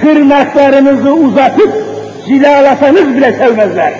Tırnaklarınızı 0.00 1.12
uzatıp 1.12 1.72
cilalasanız 2.26 3.14
bile 3.16 3.32
sevmezler. 3.32 3.92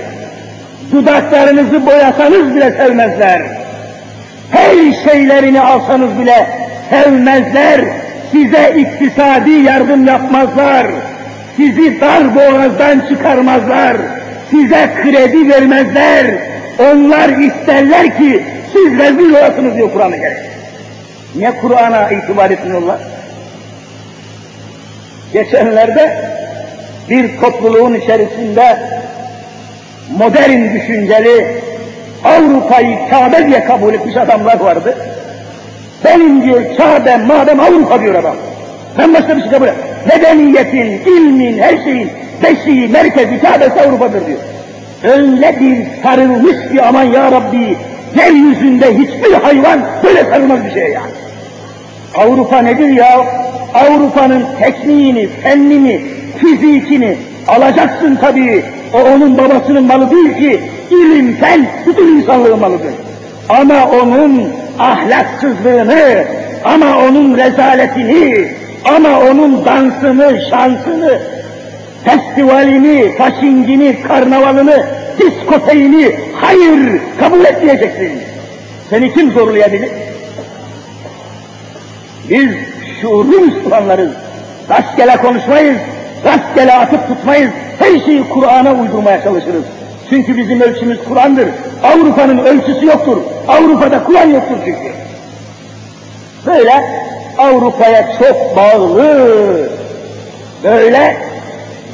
Dudaklarınızı 0.92 1.86
boyasanız 1.86 2.54
bile 2.54 2.70
sevmezler. 2.70 3.57
Her 4.50 4.92
şeylerini 5.04 5.60
alsanız 5.60 6.18
bile 6.18 6.46
sevmezler. 6.90 7.80
size 8.32 8.74
iktisadi 8.78 9.50
yardım 9.50 10.06
yapmazlar. 10.06 10.86
Sizi 11.56 12.00
dar 12.00 12.34
boğazdan 12.34 13.00
çıkarmazlar. 13.08 13.96
Size 14.50 14.90
kredi 15.02 15.48
vermezler. 15.48 16.26
Onlar 16.78 17.28
isterler 17.28 18.18
ki 18.18 18.42
siz 18.72 18.98
rezil 18.98 19.30
olasınız 19.30 19.76
diyor 19.76 19.92
Kur'an-ı 19.92 20.16
Kerim. 20.20 20.36
Niye 21.34 21.52
Kur'an'a 21.60 22.10
itibar 22.10 22.50
etmiyorlar? 22.50 22.98
Geçenlerde 25.32 26.30
bir 27.10 27.40
topluluğun 27.40 27.94
içerisinde 27.94 28.78
modern 30.18 30.74
düşünceli 30.74 31.46
Avrupa'yı 32.24 32.98
Kabe 33.10 33.46
diye 33.46 33.64
kabul 33.64 33.94
etmiş 33.94 34.16
adamlar 34.16 34.60
vardı. 34.60 34.98
Benim 36.04 36.42
diyor 36.42 36.62
Kabe 36.76 37.16
madem 37.16 37.60
Avrupa 37.60 38.00
diyor 38.00 38.14
adam. 38.14 38.36
Ben 38.98 39.14
başka 39.14 39.36
bir 39.36 39.42
şey 39.42 39.50
kabul 39.50 39.66
et. 39.66 39.74
Medeniyetin, 40.08 41.12
ilmin, 41.12 41.58
her 41.58 41.84
şeyin 41.84 42.10
beşiği, 42.42 42.88
merkezi, 42.88 43.40
Kabe'si 43.40 43.80
Avrupa'dır 43.80 44.26
diyor. 44.26 44.38
Öyle 45.04 45.60
bir 45.60 46.02
sarılmış 46.02 46.72
ki 46.72 46.82
aman 46.82 47.02
ya 47.02 47.32
Rabbi, 47.32 47.76
yeryüzünde 48.16 48.98
hiçbir 48.98 49.32
hayvan 49.32 49.80
böyle 50.04 50.24
sarılmaz 50.24 50.64
bir 50.64 50.70
şey 50.70 50.90
yani. 50.90 51.12
Avrupa 52.14 52.62
nedir 52.62 52.88
ya? 52.88 53.24
Avrupa'nın 53.74 54.44
tekniğini, 54.58 55.28
fennini, 55.42 56.02
fizikini 56.38 57.16
alacaksın 57.48 58.18
tabii. 58.20 58.64
O 58.94 58.98
onun 58.98 59.38
babasının 59.38 59.84
malı 59.84 60.10
değil 60.10 60.34
ki, 60.34 60.60
ilim, 60.90 61.36
fen, 61.36 61.66
bütün 61.86 62.16
insanlığın 62.16 62.58
malıdır. 62.58 62.94
Ama 63.48 63.90
onun 63.90 64.48
ahlaksızlığını, 64.78 66.24
ama 66.64 66.98
onun 66.98 67.36
rezaletini, 67.36 68.48
ama 68.84 69.20
onun 69.20 69.64
dansını, 69.64 70.40
şansını, 70.50 71.18
festivalini, 72.04 73.16
faşingini, 73.18 74.02
karnavalını, 74.02 74.86
diskoteyini, 75.18 76.16
hayır 76.34 77.00
kabul 77.20 77.44
etmeyeceksin. 77.44 78.12
Seni 78.90 79.14
kim 79.14 79.32
zorlayabilir? 79.32 79.90
Biz 82.30 82.48
şuurlu 83.00 83.40
Müslümanlarız. 83.40 84.10
Rastgele 84.70 85.16
konuşmayız, 85.16 85.76
rastgele 86.24 86.72
atıp 86.72 87.08
tutmayız, 87.08 87.50
her 87.78 88.00
şeyi 88.06 88.28
Kur'an'a 88.28 88.74
uydurmaya 88.74 89.22
çalışırız. 89.22 89.64
Çünkü 90.10 90.36
bizim 90.36 90.60
ölçümüz 90.60 90.98
Kur'an'dır. 91.08 91.48
Avrupa'nın 91.82 92.38
ölçüsü 92.38 92.86
yoktur. 92.86 93.16
Avrupa'da 93.48 94.04
Kur'an 94.04 94.30
yoktur 94.30 94.56
çünkü. 94.64 94.92
Böyle 96.46 96.84
Avrupa'ya 97.38 98.08
çok 98.18 98.56
bağlı, 98.56 99.70
böyle 100.64 101.16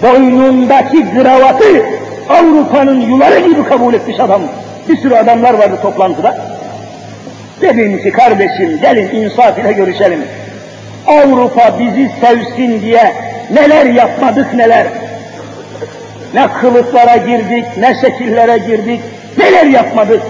boynundaki 0.03 1.11
kravatı 1.11 1.83
Avrupa'nın 2.29 3.01
yuları 3.01 3.39
gibi 3.39 3.65
kabul 3.65 3.95
etmiş 3.95 4.21
adam. 4.21 4.43
Bir 4.89 4.97
sürü 4.97 5.15
adamlar 5.15 5.55
vardı 5.55 5.79
toplantıda. 5.83 6.37
Dedim 7.61 8.03
ki 8.03 8.11
kardeşim 8.11 8.81
gelin 8.81 9.09
insaf 9.09 9.59
ile 9.59 9.73
görüşelim. 9.73 10.25
Avrupa 11.07 11.79
bizi 11.79 12.11
sevsin 12.21 12.81
diye 12.81 13.13
neler 13.51 13.87
yapmadık 13.87 14.55
neler. 14.55 14.87
Ne 16.35 16.49
kılıklara 16.61 17.17
girdik, 17.17 17.65
ne 17.79 17.95
şekillere 18.01 18.59
girdik, 18.59 19.01
neler 19.39 19.67
yapmadık. 19.67 20.23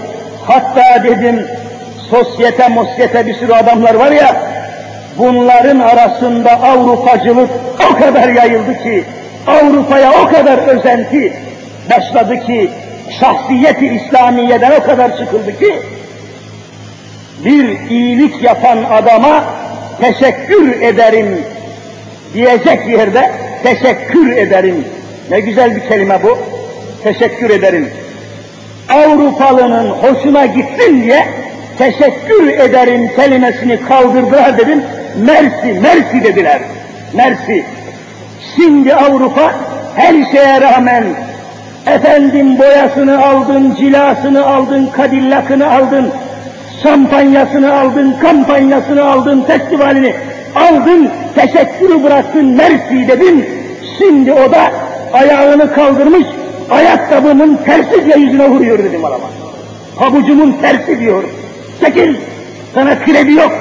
Hatta 0.47 1.03
dedim 1.03 1.47
sosyete 2.09 2.67
mosyete 2.67 3.25
bir 3.25 3.33
sürü 3.33 3.53
adamlar 3.53 3.95
var 3.95 4.11
ya, 4.11 4.35
bunların 5.17 5.79
arasında 5.79 6.51
Avrupacılık 6.51 7.49
o 7.91 7.95
kadar 7.99 8.29
yayıldı 8.29 8.83
ki, 8.83 9.03
Avrupa'ya 9.47 10.11
o 10.23 10.27
kadar 10.27 10.57
özenti 10.57 11.33
başladı 11.89 12.39
ki, 12.39 12.71
şahsiyeti 13.19 13.87
İslamiye'den 13.87 14.71
o 14.81 14.83
kadar 14.83 15.17
çıkıldı 15.17 15.59
ki, 15.59 15.79
bir 17.45 17.89
iyilik 17.89 18.43
yapan 18.43 18.77
adama 18.91 19.43
teşekkür 20.01 20.81
ederim 20.81 21.41
diyecek 22.33 22.87
yerde 22.87 23.31
teşekkür 23.63 24.37
ederim. 24.37 24.94
Ne 25.29 25.39
güzel 25.39 25.75
bir 25.75 25.81
kelime 25.81 26.23
bu. 26.23 26.37
Teşekkür 27.03 27.49
ederim. 27.49 27.89
Avrupalının 28.89 29.89
hoşuna 29.89 30.45
gitsin 30.45 31.01
diye 31.01 31.27
teşekkür 31.77 32.47
ederim 32.47 33.09
kelimesini 33.15 33.81
kaldırdılar 33.81 34.57
dedim. 34.57 34.83
Mersi, 35.25 35.79
mersi 35.81 36.23
dediler. 36.23 36.61
Mersi. 37.13 37.65
Şimdi 38.55 38.95
Avrupa 38.95 39.55
her 39.95 40.31
şeye 40.31 40.61
rağmen 40.61 41.03
efendim 41.87 42.59
boyasını 42.59 43.25
aldın, 43.25 43.75
cilasını 43.75 44.45
aldın, 44.45 44.87
kadillakını 44.87 45.71
aldın, 45.71 46.11
şampanyasını 46.83 47.79
aldın, 47.79 48.15
kampanyasını 48.21 49.05
aldın, 49.05 49.43
festivalini 49.47 50.13
aldın, 50.55 51.09
teşekkürü 51.35 52.03
bıraktın, 52.03 52.45
mersi 52.45 53.07
dedin. 53.07 53.49
Şimdi 53.99 54.33
o 54.33 54.51
da 54.51 54.84
ayağını 55.13 55.73
kaldırmış, 55.73 56.27
ayakkabımın 56.69 57.59
tersiyle 57.65 58.19
yüzüne 58.19 58.49
vuruyor 58.49 58.79
dedim 58.79 59.05
adama. 59.05 59.29
Pabucumun 59.99 60.57
tersi 60.61 60.99
diyor. 60.99 61.23
Çekil, 61.81 62.15
sana 62.73 62.99
kredi 62.99 63.33
yok. 63.33 63.51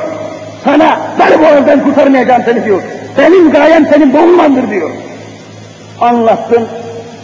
Sana 0.64 0.99
dar 1.18 1.40
boğazdan 1.42 1.84
kurtarmayacağım 1.84 2.42
seni 2.45 2.64
diyor. 2.64 2.82
Benim 3.18 3.51
gayem 3.51 3.86
senin 3.86 4.12
boğulmandır 4.12 4.70
diyor. 4.70 4.90
Anlattım, 6.01 6.68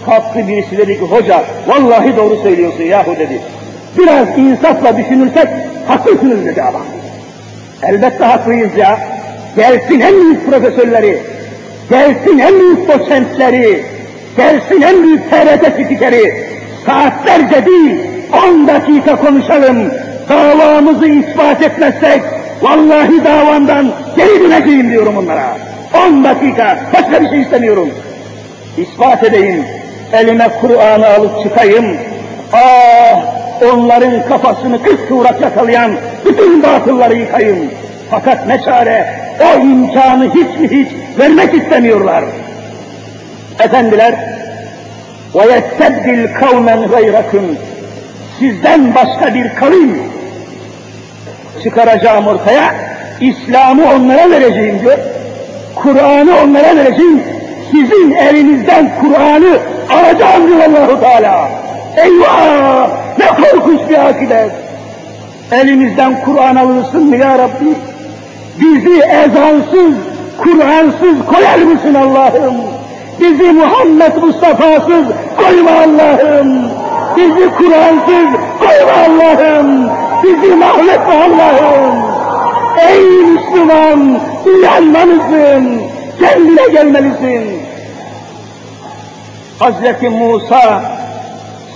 kalktı 0.07 0.49
birisi 0.49 0.79
dedi 0.79 0.99
ki 0.99 1.05
hoca 1.05 1.45
vallahi 1.67 2.17
doğru 2.17 2.37
söylüyorsun 2.43 2.83
yahu 2.83 3.17
dedi. 3.17 3.41
Biraz 3.99 4.39
insafla 4.39 4.97
düşünürsek 4.97 5.49
haklısınız 5.89 6.47
dedi 6.47 6.63
adam. 6.63 6.83
Elbette 7.83 8.25
haklıyız 8.25 8.77
ya. 8.77 8.99
Gelsin 9.57 10.01
en 10.01 10.15
büyük 10.15 10.47
profesörleri, 10.47 11.19
gelsin 11.91 12.39
en 12.39 12.61
büyük 12.61 12.89
doçentleri, 12.89 13.85
gelsin 14.37 14.83
en 14.83 15.03
büyük 15.03 15.31
TRT 15.31 15.75
spikeri. 15.75 16.51
Saatlerce 16.87 17.67
değil, 17.67 18.01
on 18.45 18.69
dakika 18.69 19.17
konuşalım. 19.17 19.91
Davamızı 20.29 21.07
ispat 21.07 21.63
etmezsek, 21.63 22.23
vallahi 22.63 23.25
davandan 23.25 23.93
geri 24.17 24.41
döneceğim 24.41 24.91
diyorum 24.91 25.17
onlara. 25.17 25.57
On 25.95 26.25
dakika, 26.25 26.79
başka 26.95 27.23
bir 27.23 27.29
şey 27.29 27.41
istemiyorum. 27.41 27.89
İspat 28.77 29.25
edeyim, 29.25 29.65
elime 30.13 30.49
Kur'an'ı 30.61 31.07
alıp 31.07 31.43
çıkayım. 31.43 31.97
Ah, 32.53 33.17
onların 33.73 34.29
kafasını 34.29 34.83
kırk 34.83 35.09
tuğrak 35.09 35.41
yakalayan 35.41 35.93
bütün 36.25 36.63
batılları 36.63 37.15
yıkayım. 37.15 37.59
Fakat 38.11 38.47
ne 38.47 38.63
çare, 38.63 39.07
o 39.41 39.61
imkanı 39.61 40.25
hiç 40.25 40.61
mi 40.61 40.69
hiç 40.71 40.89
vermek 41.19 41.55
istemiyorlar. 41.55 42.25
Efendiler, 43.60 44.14
وَيَسْتَبْدِلْ 45.34 46.28
قَوْمًا 46.42 46.76
غَيْرَكُمْ 46.96 47.56
Sizden 48.40 48.96
başka 48.96 49.34
bir 49.34 49.56
kavim 49.56 50.00
çıkaracağım 51.64 52.28
ortaya, 52.28 52.76
İslam'ı 53.22 53.84
onlara 53.96 54.32
vereceğim 54.32 54.80
diyor. 54.82 54.98
Kur'an'ı 55.76 56.32
onlara 56.44 56.76
vereceğim, 56.76 57.24
sizin 57.72 58.12
elinizden 58.12 58.92
Kur'an'ı 59.02 59.58
alacağım 59.90 60.48
diyor 60.48 60.60
Allahu 60.60 61.02
Teala. 61.02 61.50
Eyvah! 61.98 62.90
Ne 63.20 63.28
korkunç 63.28 63.90
bir 63.90 64.10
akibet! 64.10 64.52
Elimizden 65.52 66.26
Kur'an 66.26 66.56
alırsın 66.56 67.10
mı 67.10 67.18
ya 67.18 67.38
Rabbi? 67.38 67.76
Bizi 68.60 69.02
ezansız, 69.02 69.96
Kur'ansız 70.38 71.26
koyar 71.26 71.58
mısın 71.58 71.94
Allah'ım? 71.94 72.56
Bizi 73.21 73.53
Muhammed 73.53 74.17
Mustafa'sız 74.17 75.07
koyma 75.37 75.71
Allah'ım. 75.71 76.71
Bizi 77.17 77.51
Kur'ansız 77.59 78.31
koyma 78.61 78.93
Allah'ım. 79.07 79.91
Bizi 80.23 80.55
mahvetme 80.57 81.15
Allah'ım. 81.15 81.97
Ey 82.89 83.01
Müslüman, 83.01 84.21
uyanmalısın, 84.47 85.83
kendine 86.21 86.69
gelmelisin. 86.73 87.61
Hazreti 89.59 90.09
Musa 90.09 90.83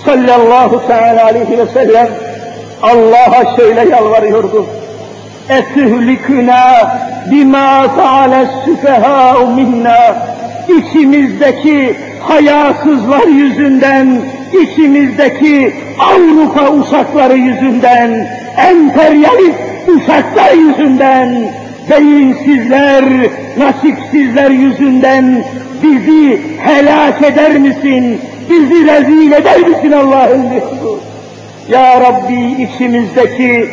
sallallahu 0.05 0.87
teala 0.87 1.25
aleyhi 1.25 1.57
ve 1.57 1.65
sellem 1.65 2.07
Allah'a 2.81 3.55
şöyle 3.55 3.89
yalvarıyordu. 3.89 4.65
Etühliküna 5.49 6.97
bima 7.31 7.87
faale 7.87 8.47
süfehâ'u 8.65 9.47
minna. 9.47 10.34
İçimizdeki 10.69 11.95
hayasızlar 12.19 13.27
yüzünden, 13.27 14.21
içimizdeki 14.63 15.73
Avrupa 15.99 16.69
uşakları 16.69 17.37
yüzünden, 17.37 18.27
emperyalist 18.57 19.59
uşaklar 19.87 20.53
yüzünden 20.53 21.51
beyinsizler, 21.89 23.03
nasipsizler 23.57 24.51
yüzünden 24.51 25.43
bizi 25.83 26.41
helak 26.59 27.23
eder 27.23 27.57
misin? 27.57 28.21
Bizi 28.49 28.87
rezil 28.87 29.31
eder 29.31 29.59
misin 29.59 29.91
diyordu. 30.51 30.99
Ya 31.69 32.01
Rabbi 32.01 32.63
içimizdeki 32.63 33.69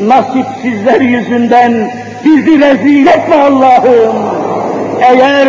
nasipsizler 0.00 1.00
yüzünden 1.00 1.90
bizi 2.24 2.60
rezil 2.60 3.06
etme 3.06 3.36
Allah'ım. 3.36 4.41
Eğer 5.02 5.48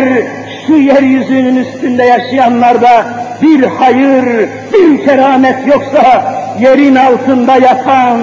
şu 0.66 0.76
yeryüzünün 0.76 1.56
üstünde 1.56 2.04
yaşayanlarda 2.04 3.04
bir 3.42 3.62
hayır, 3.62 4.48
bir 4.72 5.04
keramet 5.04 5.66
yoksa 5.66 6.34
yerin 6.60 6.94
altında 6.94 7.56
yatan 7.56 8.20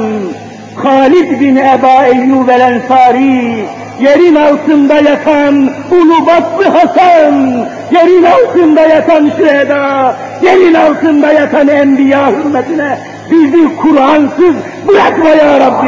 Halid 0.75 1.39
bin 1.39 1.55
Eba 1.55 2.05
Eyyub 2.05 2.49
el 2.49 2.59
Ensari, 2.59 3.65
yerin 4.01 4.35
altında 4.35 4.95
yatan 4.95 5.69
Ulubatlı 5.91 6.65
Hasan, 6.65 7.67
yerin 7.91 8.23
altında 8.23 8.81
yatan 8.81 9.31
Şüheda, 9.37 10.15
yerin 10.41 10.73
altında 10.73 11.31
yatan 11.31 11.67
Enbiya 11.67 12.31
hürmetine 12.31 12.97
bizi 13.31 13.75
Kur'ansız 13.75 14.55
bırakma 14.87 15.29
ya 15.29 15.59
Rabbi. 15.59 15.87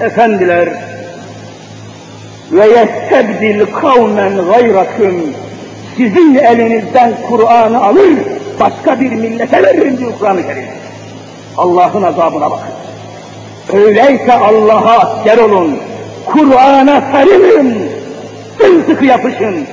Efendiler, 0.00 0.68
ve 2.51 2.67
yestebdil 2.67 3.65
kavmen 3.81 4.45
gayrakum 4.45 5.21
sizin 5.97 6.35
elinizden 6.35 7.13
Kur'an'ı 7.29 7.85
alır, 7.85 8.13
başka 8.59 8.99
bir 8.99 9.11
millete 9.11 9.63
veririm 9.63 9.97
diyor 9.97 10.11
Kur'an-ı 10.19 10.43
Kerim. 10.43 10.65
Allah'ın 11.57 12.03
azabına 12.03 12.51
bakın. 12.51 12.73
Öyleyse 13.73 14.33
Allah'a 14.33 14.99
asker 14.99 15.37
olun, 15.37 15.79
Kur'an'a 16.25 17.01
sarılın, 17.11 17.77
sımsıkı 18.57 19.05
yapışın. 19.05 19.67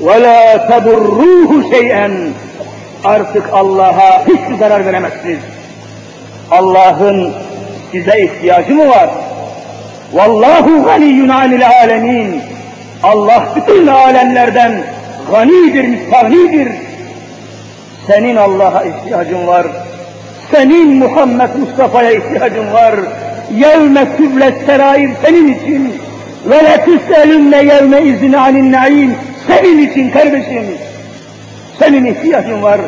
وَلَا 0.00 0.68
تَضُرُّوهُ 0.68 1.70
şeyen 1.70 2.12
Artık 3.04 3.52
Allah'a 3.52 4.26
hiçbir 4.26 4.58
zarar 4.58 4.86
veremezsiniz. 4.86 5.38
Allah'ın 6.50 7.32
size 7.92 8.20
ihtiyacı 8.20 8.74
mı 8.74 8.88
var? 8.88 9.10
Vallahu 10.13 10.83
ganiyyun 10.83 11.29
anil 11.29 11.67
alemin. 11.67 12.41
Allah 13.03 13.43
bütün 13.55 13.87
alemlerden 13.87 14.71
ganidir, 15.31 15.87
müstahnidir. 15.87 16.67
Senin 18.07 18.35
Allah'a 18.35 18.83
ihtiyacın 18.83 19.47
var. 19.47 19.67
Senin 20.51 20.97
Muhammed 20.97 21.49
Mustafa'ya 21.59 22.11
ihtiyacın 22.11 22.73
var. 22.73 22.95
Yevme 23.55 24.17
tüblet 24.17 24.65
serair 24.65 25.09
senin 25.25 25.53
için. 25.53 25.93
Ve 26.45 26.63
le 26.63 26.85
tüselünne 26.85 27.63
yevme 27.63 28.01
izine 28.01 28.37
anin 28.37 28.71
naim. 28.71 29.15
Senin 29.47 29.87
için 29.87 30.09
kardeşim. 30.09 30.65
Senin 31.79 32.05
ihtiyacın 32.05 32.63
var. 32.63 32.81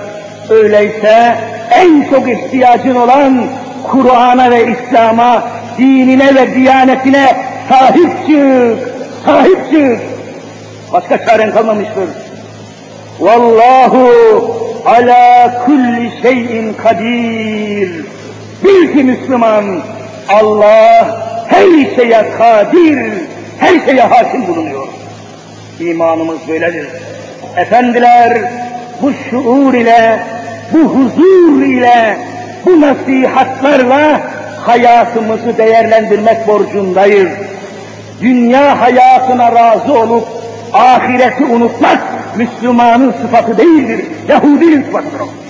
Öyleyse 0.50 1.36
en 1.72 2.10
çok 2.10 2.30
ihtiyacın 2.30 2.96
olan 2.96 3.44
Kur'an'a 3.92 4.52
ve 4.52 4.68
İslam'a, 4.72 5.44
dinine 5.78 6.36
ve 6.36 6.56
diyanetine 6.56 7.36
sahip 7.70 8.12
çık, 8.28 8.94
sahip 9.26 9.72
çık. 9.72 10.00
Başka 10.94 11.26
çaren 11.26 11.52
kalmamıştır. 11.52 12.10
Vallahu 13.20 14.10
ala 14.86 15.66
kulli 15.66 16.12
şeyin 16.22 16.74
kadir. 16.74 18.06
Bil 18.64 18.94
ki 18.94 19.04
Müslüman, 19.04 19.66
Allah 20.30 21.18
her 21.48 21.96
şeye 21.96 22.26
kadir, 22.38 23.14
her 23.60 23.86
şeye 23.86 24.02
hakim 24.02 24.48
bulunuyor. 24.48 24.88
İmanımız 25.80 26.38
böyledir. 26.48 26.88
Efendiler, 27.58 28.38
bu 29.02 29.12
şuur 29.30 29.74
ile, 29.74 30.20
bu 30.74 30.80
huzur 30.80 31.62
ile, 31.62 32.18
bu 32.66 32.82
nasihatlarla 32.82 34.22
hayatımızı 34.68 35.58
değerlendirmek 35.58 36.48
borcundayız. 36.48 37.30
Dünya 38.22 38.82
hayatına 38.82 39.52
razı 39.52 39.94
olup 39.94 40.28
ahireti 40.74 41.46
unutmak 41.46 42.00
Müslümanın 42.38 43.14
sıfatı 43.22 43.58
değildir. 43.58 44.06
Yahudinin 44.30 44.84
sıfatıdır. 44.84 45.43